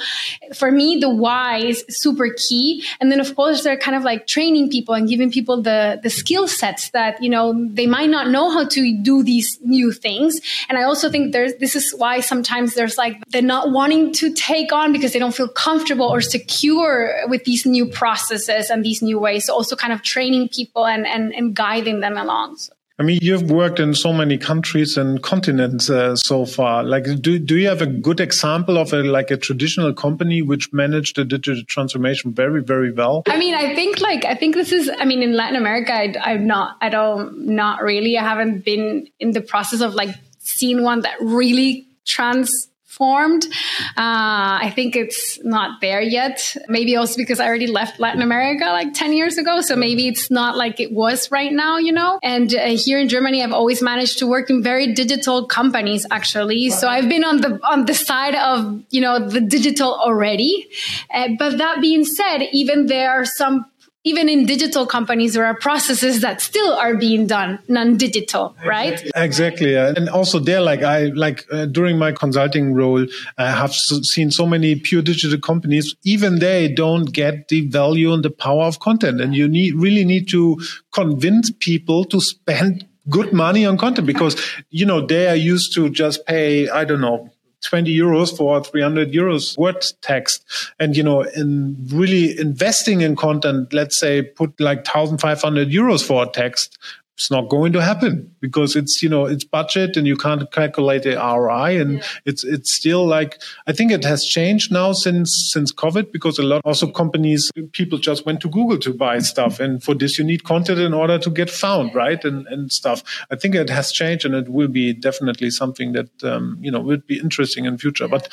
for 0.56 0.72
me, 0.72 0.98
the 0.98 1.10
why 1.10 1.58
is 1.58 1.86
super 1.90 2.30
key. 2.36 2.86
And 3.00 3.12
then 3.12 3.20
of 3.20 3.36
course, 3.36 3.64
they're 3.64 3.78
kind 3.78 3.98
of 3.98 4.04
like 4.04 4.28
training 4.28 4.70
people 4.70 4.94
and 4.96 5.08
giving 5.08 5.32
people 5.32 5.62
the, 5.62 6.00
the 6.02 6.10
skill 6.10 6.48
sets 6.48 6.90
that, 6.92 7.22
you 7.22 7.30
know, 7.30 7.68
they 7.68 7.88
might 7.88 8.10
not 8.10 8.30
know 8.30 8.50
how 8.50 8.68
to 8.68 9.02
do 9.02 9.24
these 9.24 9.58
new 9.62 9.92
things. 9.92 10.40
And 10.68 10.78
I 10.78 10.84
also 10.84 11.10
think 11.10 11.34
there's, 11.34 11.56
this 11.56 11.76
is 11.76 11.94
why 11.98 12.20
sometimes 12.20 12.76
there's 12.76 12.98
like, 12.98 13.22
they're 13.30 13.42
not 13.42 13.72
wanting 13.72 14.14
to 14.14 14.34
take 14.34 14.72
on 14.72 14.92
because 14.92 15.14
they 15.14 15.20
don't 15.20 15.36
feel 15.36 15.48
comfortable 15.48 16.06
or 16.06 16.22
secure 16.22 17.28
with 17.28 17.44
these 17.44 17.66
new 17.70 17.86
processes 17.86 18.70
and 18.70 18.84
these 18.84 19.02
new 19.02 19.20
ways. 19.20 19.46
So 19.46 19.54
also 19.54 19.76
kind 19.76 19.94
of 19.94 20.02
training 20.02 20.50
people 20.50 20.86
and, 20.86 21.08
and, 21.08 21.34
and 21.34 21.56
guiding 21.56 22.02
them 22.02 22.18
along. 22.18 22.58
So. 22.58 22.74
I 23.00 23.04
mean, 23.04 23.20
you've 23.22 23.50
worked 23.50 23.80
in 23.80 23.94
so 23.94 24.12
many 24.12 24.38
countries 24.38 24.98
and 24.98 25.24
continents 25.24 25.90
uh, 25.90 26.18
so 26.18 26.46
far. 26.46 26.84
Like, 26.84 27.06
do 27.22 27.40
do 27.40 27.58
you 27.58 27.70
have 27.70 27.82
a 27.82 27.86
good 27.86 28.20
example 28.20 28.78
of 28.78 28.92
a 28.92 29.04
like 29.04 29.32
a 29.32 29.38
traditional 29.38 29.94
company 29.94 30.42
which 30.42 30.74
managed 30.74 31.16
the 31.16 31.24
digital 31.24 31.64
transformation 31.64 32.34
very 32.34 32.62
very 32.62 32.92
well? 32.92 33.24
I 33.28 33.38
mean, 33.38 33.56
I 33.56 33.74
think 33.74 34.02
like 34.02 34.26
I 34.26 34.36
think 34.36 34.56
this 34.56 34.74
is. 34.74 34.92
I 35.00 35.06
mean, 35.06 35.24
in 35.24 35.34
Latin 35.34 35.56
America, 35.56 35.94
I, 35.94 36.14
I'm 36.22 36.46
not. 36.46 36.76
I 36.82 36.90
don't. 36.90 37.46
Not 37.46 37.82
really. 37.82 38.18
I 38.18 38.24
haven't 38.24 38.66
been 38.66 39.08
in 39.18 39.32
the 39.32 39.42
process 39.42 39.80
of 39.80 39.96
like 39.96 40.14
seeing 40.40 40.84
one 40.84 41.00
that 41.02 41.16
really 41.22 41.88
trans 42.06 42.69
formed. 42.90 43.46
Uh, 43.46 44.58
I 44.66 44.72
think 44.74 44.96
it's 44.96 45.40
not 45.44 45.80
there 45.80 46.02
yet. 46.02 46.58
Maybe 46.68 46.96
also 46.96 47.18
because 47.18 47.40
I 47.40 47.46
already 47.46 47.68
left 47.68 48.00
Latin 48.00 48.24
America 48.24 48.66
like 48.66 48.94
10 48.94 49.14
years 49.14 49.38
ago. 49.38 49.62
So 49.62 49.76
maybe 49.76 50.08
it's 50.08 50.32
not 50.32 50.58
like 50.58 50.80
it 50.80 50.92
was 50.92 51.32
right 51.32 51.54
now, 51.54 51.78
you 51.78 51.94
know? 51.94 52.20
And 52.24 52.54
uh, 52.54 52.66
here 52.66 53.00
in 53.00 53.08
Germany, 53.08 53.44
I've 53.44 53.54
always 53.54 53.84
managed 53.84 54.18
to 54.20 54.28
work 54.28 54.50
in 54.50 54.64
very 54.64 54.94
digital 54.94 55.46
companies, 55.46 56.08
actually. 56.10 56.72
So 56.72 56.88
I've 56.90 57.08
been 57.08 57.24
on 57.24 57.42
the, 57.42 57.60
on 57.64 57.86
the 57.86 57.94
side 57.94 58.34
of, 58.34 58.82
you 58.90 59.02
know, 59.02 59.20
the 59.20 59.40
digital 59.40 59.94
already. 59.94 60.68
Uh, 61.14 61.30
but 61.38 61.60
that 61.60 61.82
being 61.82 62.04
said, 62.04 62.40
even 62.52 62.88
there 62.88 63.12
are 63.12 63.26
some 63.26 63.66
even 64.06 64.30
in 64.30 64.46
digital 64.46 64.86
companies, 64.86 65.34
there 65.34 65.46
are 65.46 65.56
processes 65.56 66.22
that 66.22 66.40
still 66.42 66.74
are 66.74 66.96
being 66.96 67.28
done 67.28 67.60
non-digital, 67.68 68.56
right? 68.66 69.02
Exactly, 69.16 69.76
and 69.76 70.08
also 70.10 70.40
there, 70.40 70.62
like 70.62 70.84
I 70.84 71.06
like 71.08 71.46
uh, 71.52 71.66
during 71.66 71.98
my 71.98 72.14
consulting 72.14 72.74
role, 72.74 73.06
I 73.38 73.52
have 73.52 73.74
seen 73.74 74.32
so 74.32 74.46
many 74.46 74.76
pure 74.76 75.02
digital 75.02 75.40
companies. 75.40 75.96
Even 76.04 76.40
they 76.40 76.70
don't 76.70 77.12
get 77.12 77.50
the 77.50 77.68
value 77.68 78.14
and 78.14 78.24
the 78.24 78.30
power 78.30 78.64
of 78.64 78.80
content, 78.80 79.20
and 79.20 79.36
you 79.36 79.50
need 79.50 79.76
really 79.76 80.06
need 80.06 80.30
to 80.30 80.60
convince 80.94 81.52
people 81.60 82.06
to 82.06 82.22
spend 82.22 82.88
good 83.10 83.34
money 83.34 83.66
on 83.66 83.78
content 83.78 84.06
because 84.06 84.36
you 84.70 84.86
know 84.86 85.06
they 85.06 85.28
are 85.28 85.36
used 85.36 85.74
to 85.74 85.90
just 85.90 86.26
pay 86.26 86.70
I 86.70 86.86
don't 86.86 87.02
know 87.02 87.30
20 87.62 87.96
euros 87.96 88.36
for 88.36 88.64
300 88.64 89.12
euros 89.12 89.58
word 89.58 89.86
text. 90.02 90.46
And, 90.80 90.96
you 90.96 91.04
know, 91.04 91.22
in 91.22 91.76
really 91.90 92.40
investing 92.40 93.02
in 93.02 93.16
content, 93.16 93.74
let's 93.74 94.00
say 94.00 94.22
put 94.22 94.60
like 94.60 94.80
1500 94.80 95.70
euros 95.70 96.06
for 96.06 96.24
a 96.24 96.28
text, 96.28 96.78
it's 97.16 97.30
not 97.30 97.50
going 97.50 97.74
to 97.74 97.82
happen 97.82 98.34
because 98.40 98.76
it's 98.76 99.02
you 99.02 99.10
know 99.10 99.26
it's 99.26 99.44
budget 99.44 99.98
and 99.98 100.08
you 100.08 100.16
can't 100.16 100.52
calculate 100.52 101.04
the 101.04 101.16
ROI 101.16 101.80
and 101.80 101.94
yeah. 101.94 102.04
it's 102.26 102.44
it's 102.44 102.74
still 102.74 103.06
like 103.06 103.42
I 103.68 103.74
think 103.74 103.92
it 103.92 104.04
has 104.04 104.26
changed 104.26 104.72
now 104.72 104.92
since 104.92 105.50
since 105.52 105.74
COVID 105.74 106.12
because 106.12 106.40
a 106.40 106.44
lot 106.44 106.62
also 106.66 106.88
companies 106.88 107.52
people 107.72 107.98
just 107.98 108.26
went 108.26 108.42
to 108.42 108.50
Google 108.50 108.78
to 108.80 108.94
buy 108.94 109.20
stuff 109.20 109.60
and 109.60 109.84
for 109.84 109.94
this 109.94 110.18
you 110.18 110.26
need 110.26 110.44
content 110.44 110.80
in 110.80 110.94
order 110.94 111.18
to 111.20 111.30
get 111.30 111.50
found 111.50 111.94
right 111.96 112.24
and 112.24 112.48
and 112.48 112.72
stuff 112.72 113.04
I 113.32 113.36
think 113.36 113.56
it 113.56 113.70
has 113.70 113.92
changed 113.92 114.26
and 114.26 114.36
it 114.36 114.50
will 114.50 114.68
be 114.68 114.94
definitely 114.94 115.50
something 115.50 115.94
that 115.94 116.24
um, 116.24 116.58
you 116.62 116.72
know 116.72 116.80
will 116.80 117.02
be 117.06 117.20
interesting 117.20 117.66
in 117.66 117.78
future 117.78 118.06
yeah. 118.06 118.12
but 118.12 118.30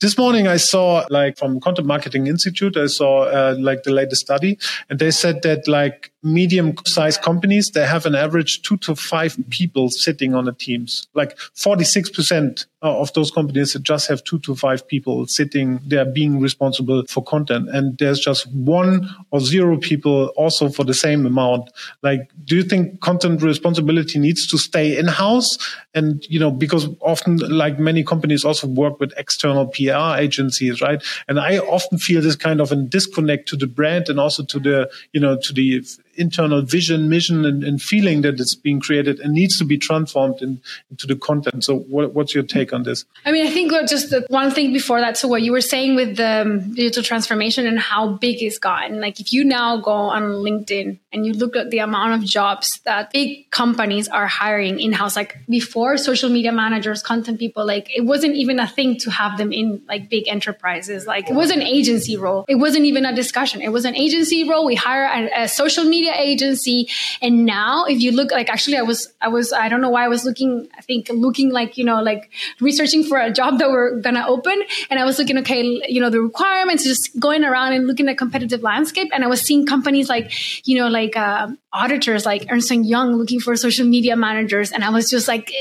this 0.00 0.18
morning 0.18 0.46
I 0.46 0.56
saw 0.56 1.04
like 1.10 1.38
from 1.38 1.60
Content 1.60 1.86
Marketing 1.86 2.26
Institute 2.26 2.76
I 2.76 2.86
saw 2.86 3.22
uh, 3.24 3.54
like 3.58 3.82
the 3.82 3.92
latest 3.92 4.22
study 4.22 4.58
and 4.88 4.98
they 4.98 5.10
said 5.10 5.42
that 5.42 5.68
like 5.68 6.12
medium 6.24 6.74
sized 6.86 7.22
companies, 7.22 7.70
they 7.74 7.86
have 7.86 8.06
an 8.06 8.14
average 8.14 8.62
two 8.62 8.76
to 8.78 8.96
five 8.96 9.36
people 9.50 9.90
sitting 9.90 10.34
on 10.34 10.44
the 10.44 10.52
teams. 10.52 11.06
Like 11.14 11.36
46% 11.56 12.66
Uh, 12.84 13.00
of 13.00 13.10
those 13.14 13.30
companies 13.30 13.72
that 13.72 13.82
just 13.82 14.08
have 14.08 14.22
two 14.24 14.38
to 14.40 14.54
five 14.54 14.86
people 14.86 15.26
sitting 15.26 15.80
there 15.86 16.04
being 16.04 16.38
responsible 16.38 17.02
for 17.08 17.24
content. 17.24 17.66
And 17.70 17.96
there's 17.96 18.20
just 18.20 18.46
one 18.52 19.08
or 19.30 19.40
zero 19.40 19.78
people 19.78 20.26
also 20.36 20.68
for 20.68 20.84
the 20.84 20.92
same 20.92 21.24
amount. 21.24 21.70
Like, 22.02 22.30
do 22.44 22.56
you 22.56 22.62
think 22.62 23.00
content 23.00 23.40
responsibility 23.40 24.18
needs 24.18 24.46
to 24.48 24.58
stay 24.58 24.98
in 24.98 25.06
house? 25.06 25.56
And, 25.94 26.26
you 26.28 26.38
know, 26.38 26.50
because 26.50 26.86
often 27.00 27.38
like 27.38 27.78
many 27.78 28.04
companies 28.04 28.44
also 28.44 28.66
work 28.66 29.00
with 29.00 29.14
external 29.16 29.66
PR 29.68 30.20
agencies, 30.20 30.82
right? 30.82 31.02
And 31.26 31.40
I 31.40 31.60
often 31.60 31.96
feel 31.96 32.20
this 32.20 32.36
kind 32.36 32.60
of 32.60 32.70
a 32.70 32.76
disconnect 32.76 33.48
to 33.48 33.56
the 33.56 33.66
brand 33.66 34.10
and 34.10 34.20
also 34.20 34.44
to 34.44 34.58
the, 34.58 34.90
you 35.14 35.20
know, 35.20 35.38
to 35.38 35.54
the 35.54 35.82
internal 36.16 36.62
vision, 36.62 37.08
mission, 37.08 37.44
and, 37.44 37.64
and 37.64 37.80
feeling 37.80 38.22
that 38.22 38.34
it's 38.40 38.54
being 38.54 38.80
created 38.80 39.20
and 39.20 39.32
needs 39.32 39.56
to 39.58 39.64
be 39.64 39.78
transformed 39.78 40.42
in, 40.42 40.60
into 40.90 41.06
the 41.06 41.16
content. 41.16 41.64
So, 41.64 41.78
what, 41.78 42.14
what's 42.14 42.34
your 42.34 42.44
take 42.44 42.73
on 42.74 42.82
this? 42.82 43.04
I 43.24 43.32
mean, 43.32 43.46
I 43.46 43.50
think 43.50 43.72
just 43.88 44.14
one 44.28 44.50
thing 44.50 44.72
before 44.72 45.00
that. 45.00 45.16
So, 45.16 45.28
what 45.28 45.42
you 45.42 45.52
were 45.52 45.60
saying 45.60 45.94
with 45.94 46.16
the 46.16 46.62
digital 46.74 47.02
transformation 47.02 47.66
and 47.66 47.78
how 47.78 48.12
big 48.14 48.42
it's 48.42 48.58
gotten. 48.58 49.00
Like, 49.00 49.20
if 49.20 49.32
you 49.32 49.44
now 49.44 49.78
go 49.78 49.92
on 49.92 50.22
LinkedIn 50.22 50.98
and 51.14 51.24
you 51.24 51.32
look 51.32 51.56
at 51.56 51.70
the 51.70 51.78
amount 51.78 52.14
of 52.14 52.28
jobs 52.28 52.80
that 52.84 53.10
big 53.12 53.50
companies 53.50 54.08
are 54.08 54.26
hiring 54.26 54.78
in 54.78 54.92
house, 54.92 55.16
like 55.16 55.38
before 55.48 55.96
social 55.96 56.28
media 56.28 56.52
managers, 56.52 57.02
content 57.02 57.38
people, 57.38 57.66
like 57.66 57.90
it 57.96 58.02
wasn't 58.02 58.34
even 58.34 58.60
a 58.60 58.68
thing 58.68 58.98
to 58.98 59.10
have 59.10 59.38
them 59.38 59.52
in 59.52 59.82
like 59.88 60.10
big 60.10 60.28
enterprises. 60.28 61.06
Like, 61.06 61.30
it 61.30 61.34
was 61.34 61.50
an 61.50 61.62
agency 61.62 62.16
role. 62.16 62.44
It 62.48 62.56
wasn't 62.56 62.84
even 62.84 63.06
a 63.06 63.14
discussion. 63.14 63.62
It 63.62 63.72
was 63.72 63.86
an 63.86 63.96
agency 63.96 64.48
role. 64.48 64.66
We 64.66 64.74
hire 64.74 65.04
a, 65.04 65.44
a 65.44 65.48
social 65.48 65.84
media 65.84 65.94
media 65.94 66.14
agency. 66.16 66.88
And 67.22 67.44
now 67.44 67.84
if 67.84 68.00
you 68.00 68.12
look 68.12 68.30
like 68.30 68.48
actually 68.50 68.76
I 68.76 68.82
was 68.82 69.12
I 69.20 69.28
was 69.28 69.52
I 69.52 69.68
don't 69.68 69.80
know 69.80 69.90
why 69.90 70.04
I 70.04 70.08
was 70.08 70.24
looking 70.24 70.68
I 70.76 70.82
think 70.82 71.08
looking 71.10 71.50
like, 71.50 71.78
you 71.78 71.84
know, 71.84 72.02
like 72.02 72.30
researching 72.60 73.04
for 73.04 73.18
a 73.18 73.30
job 73.30 73.58
that 73.58 73.70
we're 73.70 74.00
gonna 74.00 74.24
open. 74.26 74.62
And 74.90 74.98
I 74.98 75.04
was 75.04 75.18
looking, 75.18 75.38
okay, 75.38 75.62
you 75.88 76.00
know, 76.00 76.10
the 76.10 76.20
requirements, 76.20 76.84
just 76.84 77.18
going 77.18 77.44
around 77.44 77.72
and 77.72 77.86
looking 77.86 78.08
at 78.08 78.18
competitive 78.18 78.62
landscape. 78.62 79.10
And 79.14 79.24
I 79.24 79.28
was 79.28 79.40
seeing 79.40 79.66
companies 79.66 80.08
like, 80.08 80.26
you 80.66 80.76
know, 80.78 80.88
like 80.88 81.03
uh, 81.16 81.48
auditors 81.72 82.24
like 82.24 82.46
Ernst 82.50 82.70
Young 82.70 83.14
looking 83.16 83.40
for 83.40 83.54
social 83.56 83.86
media 83.86 84.16
managers. 84.16 84.72
And 84.72 84.82
I 84.82 84.90
was 84.90 85.10
just 85.10 85.28
like, 85.28 85.52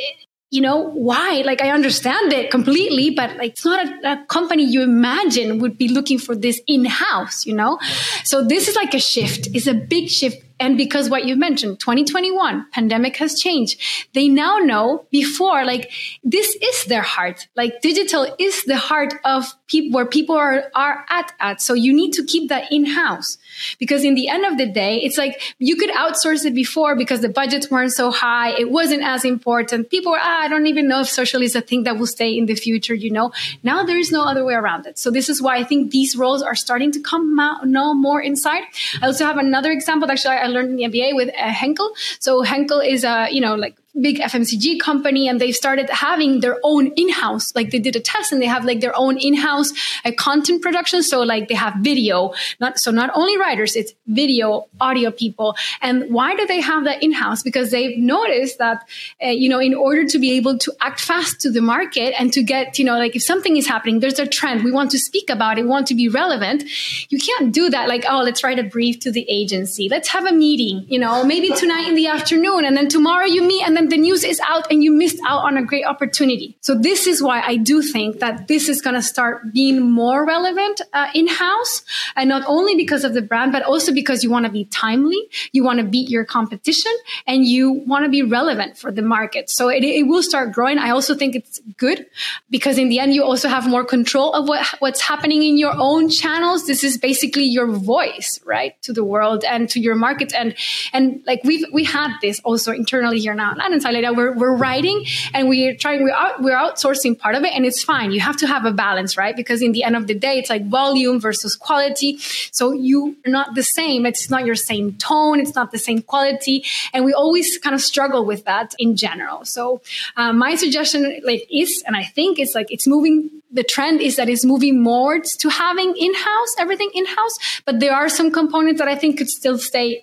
you 0.49 0.61
know, 0.61 0.89
why? 0.91 1.41
Like, 1.43 1.61
I 1.61 1.71
understand 1.71 2.31
it 2.31 2.51
completely, 2.51 3.09
but 3.09 3.37
like, 3.37 3.51
it's 3.53 3.65
not 3.65 3.87
a, 3.87 4.11
a 4.11 4.25
company 4.27 4.63
you 4.63 4.83
imagine 4.83 5.59
would 5.59 5.77
be 5.77 5.87
looking 5.87 6.19
for 6.19 6.35
this 6.35 6.61
in 6.67 6.85
house, 6.85 7.45
you 7.45 7.55
know? 7.55 7.79
So 8.23 8.43
this 8.43 8.67
is 8.67 8.75
like 8.75 8.93
a 8.93 8.99
shift. 8.99 9.47
It's 9.53 9.65
a 9.65 9.73
big 9.73 10.09
shift 10.09 10.52
and 10.59 10.77
because 10.77 11.09
what 11.09 11.25
you 11.25 11.35
mentioned, 11.35 11.79
2021, 11.79 12.67
pandemic 12.71 13.17
has 13.17 13.39
changed. 13.39 13.81
They 14.13 14.27
now 14.27 14.57
know 14.57 15.05
before, 15.11 15.65
like, 15.65 15.91
this 16.23 16.55
is 16.55 16.85
their 16.85 17.01
heart. 17.01 17.47
Like, 17.55 17.81
digital 17.81 18.27
is 18.39 18.63
the 18.63 18.77
heart 18.77 19.15
of 19.25 19.45
people 19.67 19.95
where 19.95 20.05
people 20.05 20.35
are, 20.35 20.65
are 20.75 21.05
at, 21.09 21.33
at. 21.39 21.61
So 21.61 21.73
you 21.73 21.93
need 21.93 22.13
to 22.13 22.23
keep 22.23 22.49
that 22.49 22.71
in 22.71 22.85
house 22.85 23.37
because 23.79 24.03
in 24.03 24.15
the 24.15 24.29
end 24.29 24.45
of 24.45 24.57
the 24.57 24.67
day, 24.67 24.97
it's 24.97 25.17
like 25.17 25.41
you 25.57 25.75
could 25.75 25.89
outsource 25.89 26.45
it 26.45 26.53
before 26.53 26.95
because 26.95 27.21
the 27.21 27.29
budgets 27.29 27.71
weren't 27.71 27.91
so 27.91 28.11
high. 28.11 28.51
It 28.51 28.69
wasn't 28.69 29.03
as 29.03 29.25
important. 29.25 29.89
People 29.89 30.11
were, 30.11 30.19
ah, 30.21 30.41
I 30.43 30.47
don't 30.47 30.67
even 30.67 30.87
know 30.87 31.01
if 31.01 31.09
social 31.09 31.41
is 31.41 31.55
a 31.55 31.61
thing 31.61 31.83
that 31.83 31.97
will 31.97 32.07
stay 32.07 32.37
in 32.37 32.45
the 32.45 32.55
future, 32.55 32.93
you 32.93 33.11
know? 33.11 33.31
Now 33.63 33.83
there 33.83 33.97
is 33.97 34.11
no 34.11 34.23
other 34.23 34.45
way 34.45 34.53
around 34.53 34.85
it. 34.85 34.99
So 34.99 35.09
this 35.09 35.29
is 35.29 35.41
why 35.41 35.57
I 35.57 35.63
think 35.63 35.91
these 35.91 36.15
roles 36.15 36.41
are 36.41 36.55
starting 36.55 36.91
to 36.91 37.01
come 37.01 37.39
out 37.39 37.67
no 37.67 37.93
more 37.93 38.21
inside. 38.21 38.63
I 39.01 39.07
also 39.07 39.25
have 39.25 39.37
another 39.37 39.71
example. 39.71 40.09
Actually, 40.09 40.35
I 40.35 40.42
learned 40.47 40.71
in 40.71 40.75
the 40.75 40.99
MBA 40.99 41.15
with 41.15 41.29
uh, 41.29 41.51
Henkel. 41.51 41.91
So 42.19 42.41
Henkel 42.41 42.79
is 42.79 43.03
a, 43.03 43.27
you 43.31 43.41
know, 43.41 43.55
like 43.55 43.75
big 43.99 44.19
FMCG 44.19 44.79
company 44.79 45.27
and 45.27 45.39
they 45.39 45.51
started 45.51 45.89
having 45.89 46.39
their 46.39 46.57
own 46.63 46.87
in-house, 46.95 47.53
like 47.55 47.69
they 47.69 47.79
did 47.79 47.95
a 47.95 47.99
test 47.99 48.31
and 48.31 48.41
they 48.41 48.47
have 48.47 48.65
like 48.65 48.81
their 48.81 48.95
own 48.97 49.17
in-house 49.17 49.71
uh, 50.03 50.11
content 50.17 50.61
production. 50.61 51.03
So 51.03 51.21
like 51.21 51.47
they 51.47 51.55
have 51.55 51.75
video, 51.81 52.33
not, 52.59 52.79
so 52.79 52.91
not 52.91 53.11
only 53.13 53.37
writers, 53.37 53.75
it's 53.75 53.93
video, 54.07 54.67
audio 54.81 55.11
people. 55.11 55.55
And 55.81 56.11
why 56.11 56.35
do 56.35 56.47
they 56.47 56.59
have 56.59 56.85
that 56.85 57.03
in-house? 57.03 57.43
Because 57.43 57.71
they've 57.71 57.97
noticed 57.97 58.57
that, 58.57 58.87
uh, 59.23 59.27
you 59.27 59.47
know, 59.47 59.59
in 59.59 59.75
order 59.75 60.05
to 60.05 60.19
be 60.19 60.33
able 60.33 60.57
to 60.57 60.73
act 60.81 60.99
fast 60.99 61.41
to 61.41 61.51
the 61.51 61.61
market 61.61 62.15
and 62.19 62.33
to 62.33 62.41
get, 62.41 62.79
you 62.79 62.85
know, 62.85 62.97
like 62.97 63.15
if 63.15 63.23
something 63.23 63.57
is 63.57 63.67
happening, 63.67 63.99
there's 63.99 64.19
a 64.19 64.25
trend, 64.25 64.63
we 64.63 64.71
want 64.71 64.91
to 64.91 64.97
speak 64.97 65.29
about 65.29 65.59
it, 65.59 65.63
we 65.63 65.69
want 65.69 65.87
to 65.87 65.95
be 65.95 66.09
relevant. 66.09 66.63
You 67.09 67.19
can't 67.19 67.53
do 67.53 67.69
that 67.69 67.87
like, 67.87 68.05
oh, 68.09 68.21
let's 68.23 68.43
write 68.43 68.59
a 68.59 68.63
brief 68.63 68.99
to 69.01 69.11
the 69.11 69.25
agency. 69.29 69.87
Let's 69.87 70.09
have 70.09 70.25
a 70.25 70.31
meeting, 70.31 70.85
you 70.87 70.97
know, 70.97 71.23
maybe 71.23 71.49
tonight 71.49 71.87
in 71.87 71.95
the 71.95 72.07
afternoon 72.07 72.65
and 72.65 72.75
then 72.75 72.87
tomorrow 72.87 73.25
you 73.25 73.43
meet 73.43 73.63
and 73.63 73.75
then 73.75 73.82
the 73.89 73.97
news 73.97 74.23
is 74.23 74.39
out 74.41 74.71
and 74.71 74.83
you 74.83 74.91
missed 74.91 75.19
out 75.27 75.43
on 75.43 75.57
a 75.57 75.63
great 75.63 75.85
opportunity. 75.85 76.55
So 76.61 76.75
this 76.75 77.07
is 77.07 77.21
why 77.21 77.41
I 77.41 77.57
do 77.57 77.81
think 77.81 78.19
that 78.19 78.47
this 78.47 78.69
is 78.69 78.81
going 78.81 78.95
to 78.95 79.01
start 79.01 79.53
being 79.53 79.91
more 79.91 80.25
relevant 80.25 80.81
uh, 80.93 81.07
in 81.13 81.27
house, 81.27 81.83
and 82.15 82.29
not 82.29 82.43
only 82.47 82.75
because 82.75 83.03
of 83.03 83.13
the 83.13 83.21
brand, 83.21 83.51
but 83.51 83.63
also 83.63 83.93
because 83.93 84.23
you 84.23 84.29
want 84.29 84.45
to 84.45 84.51
be 84.51 84.65
timely, 84.65 85.17
you 85.51 85.63
want 85.63 85.79
to 85.79 85.85
beat 85.85 86.09
your 86.09 86.25
competition, 86.25 86.91
and 87.27 87.45
you 87.45 87.71
want 87.71 88.05
to 88.05 88.09
be 88.09 88.23
relevant 88.23 88.77
for 88.77 88.91
the 88.91 89.01
market. 89.01 89.49
So 89.49 89.69
it, 89.69 89.83
it 89.83 90.07
will 90.07 90.23
start 90.23 90.51
growing. 90.53 90.77
I 90.77 90.91
also 90.91 91.15
think 91.15 91.35
it's 91.35 91.59
good 91.77 92.05
because 92.49 92.77
in 92.77 92.89
the 92.89 92.99
end, 92.99 93.13
you 93.13 93.23
also 93.23 93.49
have 93.49 93.67
more 93.67 93.83
control 93.83 94.33
of 94.33 94.47
what 94.47 94.65
what's 94.79 95.01
happening 95.01 95.43
in 95.43 95.57
your 95.57 95.73
own 95.75 96.09
channels. 96.09 96.65
This 96.65 96.83
is 96.83 96.97
basically 96.97 97.45
your 97.45 97.67
voice, 97.67 98.39
right, 98.45 98.81
to 98.83 98.93
the 98.93 99.03
world 99.03 99.43
and 99.43 99.69
to 99.71 99.79
your 99.79 99.95
market, 99.95 100.33
and 100.33 100.55
and 100.93 101.21
like 101.25 101.41
we've 101.43 101.65
we 101.73 101.83
had 101.83 102.17
this 102.21 102.39
also 102.43 102.71
internally 102.71 103.19
here 103.19 103.33
now. 103.33 103.53
Not 103.53 103.72
content 103.73 103.83
side, 103.83 104.03
like 104.03 104.15
we're, 104.15 104.35
we're 104.35 104.55
writing 104.55 105.05
and 105.33 105.49
we're 105.49 105.75
trying, 105.75 106.03
we're, 106.03 106.13
out, 106.13 106.41
we're 106.41 106.55
outsourcing 106.55 107.17
part 107.17 107.35
of 107.35 107.43
it 107.43 107.53
and 107.53 107.65
it's 107.65 107.83
fine. 107.83 108.11
You 108.11 108.19
have 108.19 108.37
to 108.37 108.47
have 108.47 108.65
a 108.65 108.71
balance, 108.71 109.17
right? 109.17 109.35
Because 109.35 109.61
in 109.61 109.71
the 109.71 109.83
end 109.83 109.95
of 109.95 110.07
the 110.07 110.13
day, 110.13 110.37
it's 110.37 110.49
like 110.49 110.67
volume 110.67 111.19
versus 111.19 111.55
quality. 111.55 112.17
So 112.51 112.71
you 112.71 113.15
are 113.25 113.31
not 113.31 113.55
the 113.55 113.63
same. 113.63 114.05
It's 114.05 114.29
not 114.29 114.45
your 114.45 114.55
same 114.55 114.93
tone. 114.93 115.39
It's 115.39 115.55
not 115.55 115.71
the 115.71 115.79
same 115.79 116.01
quality. 116.01 116.63
And 116.93 117.05
we 117.05 117.13
always 117.13 117.57
kind 117.57 117.73
of 117.73 117.81
struggle 117.81 118.25
with 118.25 118.45
that 118.45 118.75
in 118.79 118.95
general. 118.95 119.45
So 119.45 119.81
uh, 120.15 120.33
my 120.33 120.55
suggestion 120.55 121.21
like 121.23 121.45
is, 121.51 121.83
and 121.85 121.95
I 121.95 122.03
think 122.03 122.39
it's 122.39 122.55
like, 122.55 122.67
it's 122.71 122.87
moving 122.87 123.29
the 123.51 123.63
trend 123.63 124.01
is 124.01 124.15
that 124.15 124.29
it's 124.29 124.43
moving 124.43 124.81
more 124.81 125.19
to 125.19 125.47
having 125.47 125.93
in-house 125.95 126.55
everything 126.57 126.89
in-house 126.95 127.61
but 127.65 127.79
there 127.79 127.93
are 127.93 128.09
some 128.09 128.31
components 128.31 128.79
that 128.79 128.87
i 128.87 128.95
think 128.95 129.15
could 129.15 129.29
still 129.29 129.59
stay 129.59 130.01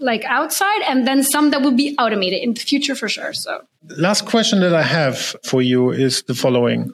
like 0.00 0.24
outside 0.24 0.82
and 0.82 1.06
then 1.06 1.22
some 1.22 1.50
that 1.50 1.62
will 1.62 1.76
be 1.76 1.94
automated 1.98 2.42
in 2.42 2.54
the 2.54 2.60
future 2.60 2.94
for 2.94 3.08
sure 3.08 3.32
so. 3.32 3.62
Last 3.96 4.26
question 4.26 4.60
that 4.60 4.74
i 4.74 4.82
have 4.82 5.16
for 5.42 5.62
you 5.62 5.90
is 5.90 6.22
the 6.24 6.34
following. 6.34 6.92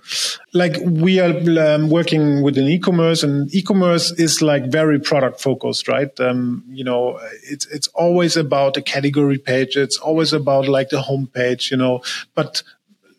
Like 0.52 0.76
we 0.84 1.18
are 1.18 1.34
um, 1.58 1.90
working 1.90 2.42
with 2.42 2.56
an 2.58 2.68
e-commerce 2.68 3.22
and 3.22 3.52
e-commerce 3.52 4.12
is 4.12 4.40
like 4.40 4.70
very 4.70 5.00
product 5.00 5.40
focused 5.40 5.88
right? 5.88 6.18
Um, 6.20 6.64
you 6.68 6.84
know 6.84 7.18
it's 7.42 7.66
it's 7.66 7.88
always 7.88 8.36
about 8.36 8.74
the 8.74 8.82
category 8.82 9.38
page. 9.38 9.76
It's 9.76 9.98
always 9.98 10.32
about 10.32 10.68
like 10.68 10.90
the 10.90 11.02
homepage 11.02 11.70
you 11.70 11.76
know? 11.76 12.02
But 12.34 12.62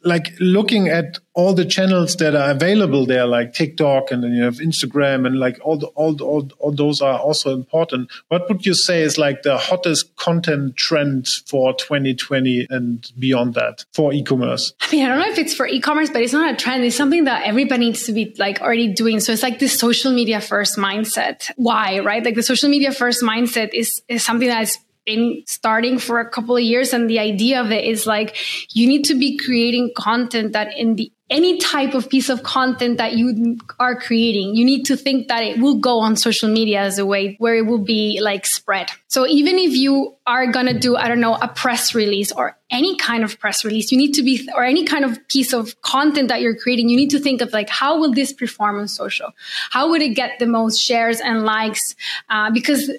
like 0.07 0.33
looking 0.39 0.87
at 0.87 1.19
all 1.33 1.53
the 1.53 1.65
channels 1.65 2.15
that 2.15 2.33
are 2.33 2.49
available 2.49 3.05
there, 3.05 3.27
like 3.27 3.53
TikTok 3.53 4.09
and 4.11 4.23
then 4.23 4.33
you 4.33 4.41
have 4.41 4.55
Instagram 4.55 5.27
and 5.27 5.37
like 5.37 5.59
all 5.63 5.77
the, 5.77 5.85
all, 5.87 6.19
all, 6.23 6.49
all 6.57 6.71
those 6.71 6.99
are 6.99 7.19
also 7.19 7.53
important. 7.53 8.09
What 8.29 8.49
would 8.49 8.65
you 8.65 8.73
say 8.73 9.03
is 9.03 9.19
like 9.19 9.43
the 9.43 9.57
hottest 9.57 10.15
content 10.15 10.77
trend 10.77 11.27
for 11.45 11.73
2020 11.73 12.67
and 12.71 13.11
beyond 13.19 13.53
that 13.53 13.85
for 13.93 14.11
e-commerce? 14.13 14.73
I 14.81 14.91
mean, 14.91 15.05
I 15.05 15.09
don't 15.09 15.19
know 15.19 15.31
if 15.31 15.37
it's 15.37 15.53
for 15.53 15.67
e-commerce, 15.67 16.09
but 16.09 16.23
it's 16.23 16.33
not 16.33 16.51
a 16.51 16.57
trend. 16.57 16.83
It's 16.83 16.95
something 16.95 17.25
that 17.25 17.45
everybody 17.45 17.85
needs 17.85 18.05
to 18.05 18.13
be 18.13 18.33
like 18.39 18.61
already 18.61 18.93
doing. 18.93 19.19
So 19.19 19.31
it's 19.31 19.43
like 19.43 19.59
this 19.59 19.77
social 19.77 20.11
media 20.11 20.41
first 20.41 20.77
mindset. 20.77 21.51
Why, 21.55 21.99
right? 21.99 22.25
Like 22.25 22.35
the 22.35 22.43
social 22.43 22.69
media 22.69 22.91
first 22.91 23.21
mindset 23.21 23.69
is, 23.73 24.01
is 24.07 24.25
something 24.25 24.47
that's 24.47 24.77
been 25.07 25.41
starting 25.47 25.97
for 25.97 26.19
a 26.19 26.29
couple 26.29 26.55
of 26.55 26.61
years. 26.61 26.93
And 26.93 27.09
the 27.09 27.17
idea 27.17 27.61
of 27.61 27.71
it 27.71 27.83
is 27.83 28.05
like, 28.05 28.37
you 28.75 28.87
need 28.87 29.05
to 29.05 29.15
be 29.15 29.37
creating 29.37 29.93
content 29.97 30.53
that 30.53 30.77
in 30.77 30.95
the 30.95 31.11
any 31.29 31.57
type 31.57 31.93
of 31.93 32.09
piece 32.09 32.29
of 32.29 32.43
content 32.43 32.99
that 32.99 33.13
you 33.13 33.57
are 33.79 33.99
creating, 33.99 34.55
you 34.55 34.63
need 34.63 34.85
to 34.85 34.95
think 34.95 35.27
that 35.27 35.43
it 35.43 35.59
will 35.59 35.75
go 35.75 35.99
on 35.99 36.15
social 36.15 36.49
media 36.49 36.79
as 36.79 36.97
a 36.97 37.05
way 37.05 37.35
where 37.39 37.55
it 37.55 37.65
will 37.65 37.83
be 37.83 38.19
like 38.21 38.45
spread. 38.45 38.89
So 39.07 39.27
even 39.27 39.57
if 39.57 39.73
you 39.73 40.15
are 40.25 40.47
going 40.51 40.67
to 40.67 40.77
do, 40.77 40.95
I 40.95 41.07
don't 41.07 41.19
know, 41.19 41.35
a 41.35 41.47
press 41.47 41.93
release 41.93 42.31
or 42.31 42.57
any 42.69 42.97
kind 42.97 43.23
of 43.23 43.39
press 43.39 43.63
release, 43.63 43.91
you 43.91 43.97
need 43.97 44.13
to 44.13 44.23
be, 44.23 44.47
or 44.53 44.63
any 44.63 44.85
kind 44.85 45.05
of 45.05 45.25
piece 45.29 45.53
of 45.53 45.81
content 45.81 46.27
that 46.27 46.41
you're 46.41 46.55
creating, 46.55 46.89
you 46.89 46.97
need 46.97 47.09
to 47.09 47.19
think 47.19 47.41
of 47.41 47.53
like, 47.53 47.69
how 47.69 47.97
will 47.99 48.13
this 48.13 48.33
perform 48.33 48.77
on 48.77 48.87
social? 48.89 49.33
How 49.69 49.89
would 49.89 50.01
it 50.01 50.15
get 50.15 50.39
the 50.39 50.45
most 50.45 50.79
shares 50.79 51.21
and 51.21 51.43
likes? 51.43 51.95
Uh, 52.29 52.51
because 52.51 52.91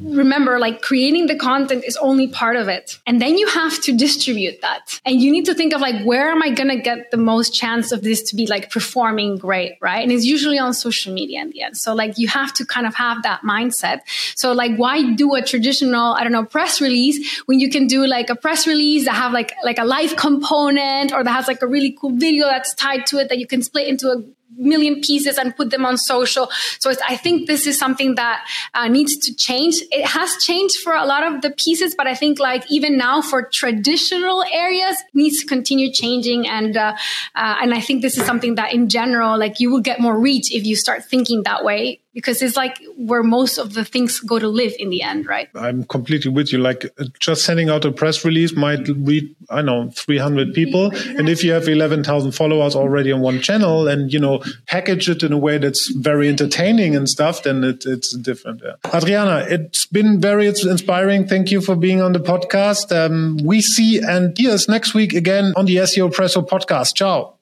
remember, 0.00 0.60
like 0.60 0.82
creating 0.82 1.26
the 1.26 1.36
content 1.36 1.84
is 1.84 1.96
only 1.96 2.28
part 2.28 2.54
of 2.54 2.68
it. 2.68 2.98
And 3.06 3.20
then 3.20 3.36
you 3.36 3.48
have 3.48 3.80
to 3.82 3.96
distribute 3.96 4.60
that. 4.62 5.00
And 5.04 5.20
you 5.20 5.32
need 5.32 5.46
to 5.46 5.54
think 5.54 5.74
of 5.74 5.80
like, 5.80 6.04
where 6.04 6.30
am 6.30 6.42
I 6.42 6.50
going 6.50 6.70
to 6.70 6.80
get 6.80 7.10
the 7.10 7.16
most 7.16 7.54
chance 7.54 7.67
of 7.92 8.02
this 8.02 8.22
to 8.30 8.36
be 8.36 8.46
like 8.46 8.70
performing 8.70 9.36
great? 9.36 9.78
Right. 9.80 10.02
And 10.02 10.12
it's 10.12 10.24
usually 10.24 10.58
on 10.58 10.74
social 10.74 11.12
media 11.12 11.40
in 11.42 11.50
the 11.50 11.62
end. 11.62 11.76
So 11.76 11.94
like 11.94 12.18
you 12.18 12.28
have 12.28 12.52
to 12.54 12.66
kind 12.66 12.86
of 12.86 12.94
have 12.94 13.22
that 13.22 13.42
mindset. 13.42 14.00
So 14.34 14.52
like, 14.52 14.76
why 14.76 15.14
do 15.14 15.34
a 15.34 15.42
traditional, 15.42 16.14
I 16.14 16.22
don't 16.22 16.32
know, 16.32 16.44
press 16.44 16.80
release 16.80 17.40
when 17.46 17.60
you 17.60 17.70
can 17.70 17.86
do 17.86 18.06
like 18.06 18.30
a 18.30 18.36
press 18.36 18.66
release 18.66 19.04
that 19.04 19.14
have 19.14 19.32
like 19.32 19.52
like 19.64 19.78
a 19.78 19.84
live 19.84 20.16
component 20.16 21.12
or 21.12 21.22
that 21.24 21.30
has 21.30 21.48
like 21.48 21.62
a 21.62 21.66
really 21.66 21.96
cool 21.98 22.10
video 22.10 22.46
that's 22.46 22.74
tied 22.74 23.06
to 23.06 23.18
it 23.18 23.28
that 23.28 23.38
you 23.38 23.46
can 23.46 23.62
split 23.62 23.86
into 23.86 24.08
a 24.08 24.22
million 24.56 25.00
pieces 25.00 25.38
and 25.38 25.56
put 25.56 25.70
them 25.70 25.84
on 25.84 25.96
social. 25.96 26.50
So 26.78 26.92
I 27.06 27.16
think 27.16 27.46
this 27.46 27.66
is 27.66 27.78
something 27.78 28.14
that 28.16 28.46
uh, 28.74 28.88
needs 28.88 29.16
to 29.18 29.34
change. 29.34 29.76
It 29.90 30.06
has 30.06 30.36
changed 30.42 30.78
for 30.78 30.94
a 30.94 31.04
lot 31.04 31.26
of 31.26 31.42
the 31.42 31.50
pieces, 31.50 31.94
but 31.94 32.06
I 32.06 32.14
think 32.14 32.38
like 32.38 32.64
even 32.70 32.96
now 32.96 33.20
for 33.22 33.48
traditional 33.52 34.44
areas 34.52 34.96
needs 35.14 35.40
to 35.40 35.46
continue 35.46 35.92
changing. 35.92 36.48
And, 36.48 36.76
uh, 36.76 36.94
uh, 37.34 37.56
and 37.60 37.74
I 37.74 37.80
think 37.80 38.02
this 38.02 38.18
is 38.18 38.24
something 38.24 38.56
that 38.56 38.72
in 38.72 38.88
general, 38.88 39.38
like 39.38 39.60
you 39.60 39.70
will 39.70 39.80
get 39.80 40.00
more 40.00 40.18
reach 40.18 40.52
if 40.52 40.64
you 40.64 40.76
start 40.76 41.04
thinking 41.04 41.42
that 41.44 41.64
way 41.64 42.00
because 42.14 42.42
it's 42.42 42.56
like 42.56 42.76
where 42.96 43.22
most 43.22 43.58
of 43.58 43.74
the 43.74 43.84
things 43.84 44.20
go 44.20 44.38
to 44.38 44.48
live 44.48 44.72
in 44.78 44.90
the 44.90 45.02
end, 45.02 45.26
right? 45.26 45.48
I'm 45.54 45.84
completely 45.84 46.30
with 46.30 46.52
you. 46.52 46.58
Like 46.58 46.84
just 47.20 47.44
sending 47.44 47.68
out 47.68 47.84
a 47.84 47.92
press 47.92 48.24
release 48.24 48.56
might 48.56 48.88
read, 48.88 49.34
I 49.50 49.62
know, 49.62 49.90
300 49.94 50.54
people. 50.54 50.90
And 51.16 51.28
if 51.28 51.44
you 51.44 51.52
have 51.52 51.68
11,000 51.68 52.32
followers 52.32 52.74
already 52.74 53.12
on 53.12 53.20
one 53.20 53.40
channel 53.40 53.88
and, 53.88 54.12
you 54.12 54.18
know, 54.18 54.42
package 54.66 55.08
it 55.08 55.22
in 55.22 55.32
a 55.32 55.38
way 55.38 55.58
that's 55.58 55.92
very 55.92 56.28
entertaining 56.28 56.96
and 56.96 57.08
stuff, 57.08 57.42
then 57.42 57.62
it, 57.62 57.84
it's 57.86 58.16
different. 58.16 58.62
Yeah. 58.64 58.92
Adriana, 58.94 59.46
it's 59.48 59.86
been 59.86 60.20
very 60.20 60.46
inspiring. 60.48 61.28
Thank 61.28 61.50
you 61.50 61.60
for 61.60 61.76
being 61.76 62.00
on 62.00 62.12
the 62.12 62.20
podcast. 62.20 62.90
Um, 62.90 63.38
we 63.44 63.60
see 63.60 64.00
and 64.00 64.36
hear 64.36 64.52
us 64.52 64.68
next 64.68 64.94
week 64.94 65.12
again 65.12 65.52
on 65.56 65.66
the 65.66 65.76
SEOpresso 65.76 66.46
podcast. 66.48 66.94
Ciao. 66.96 67.37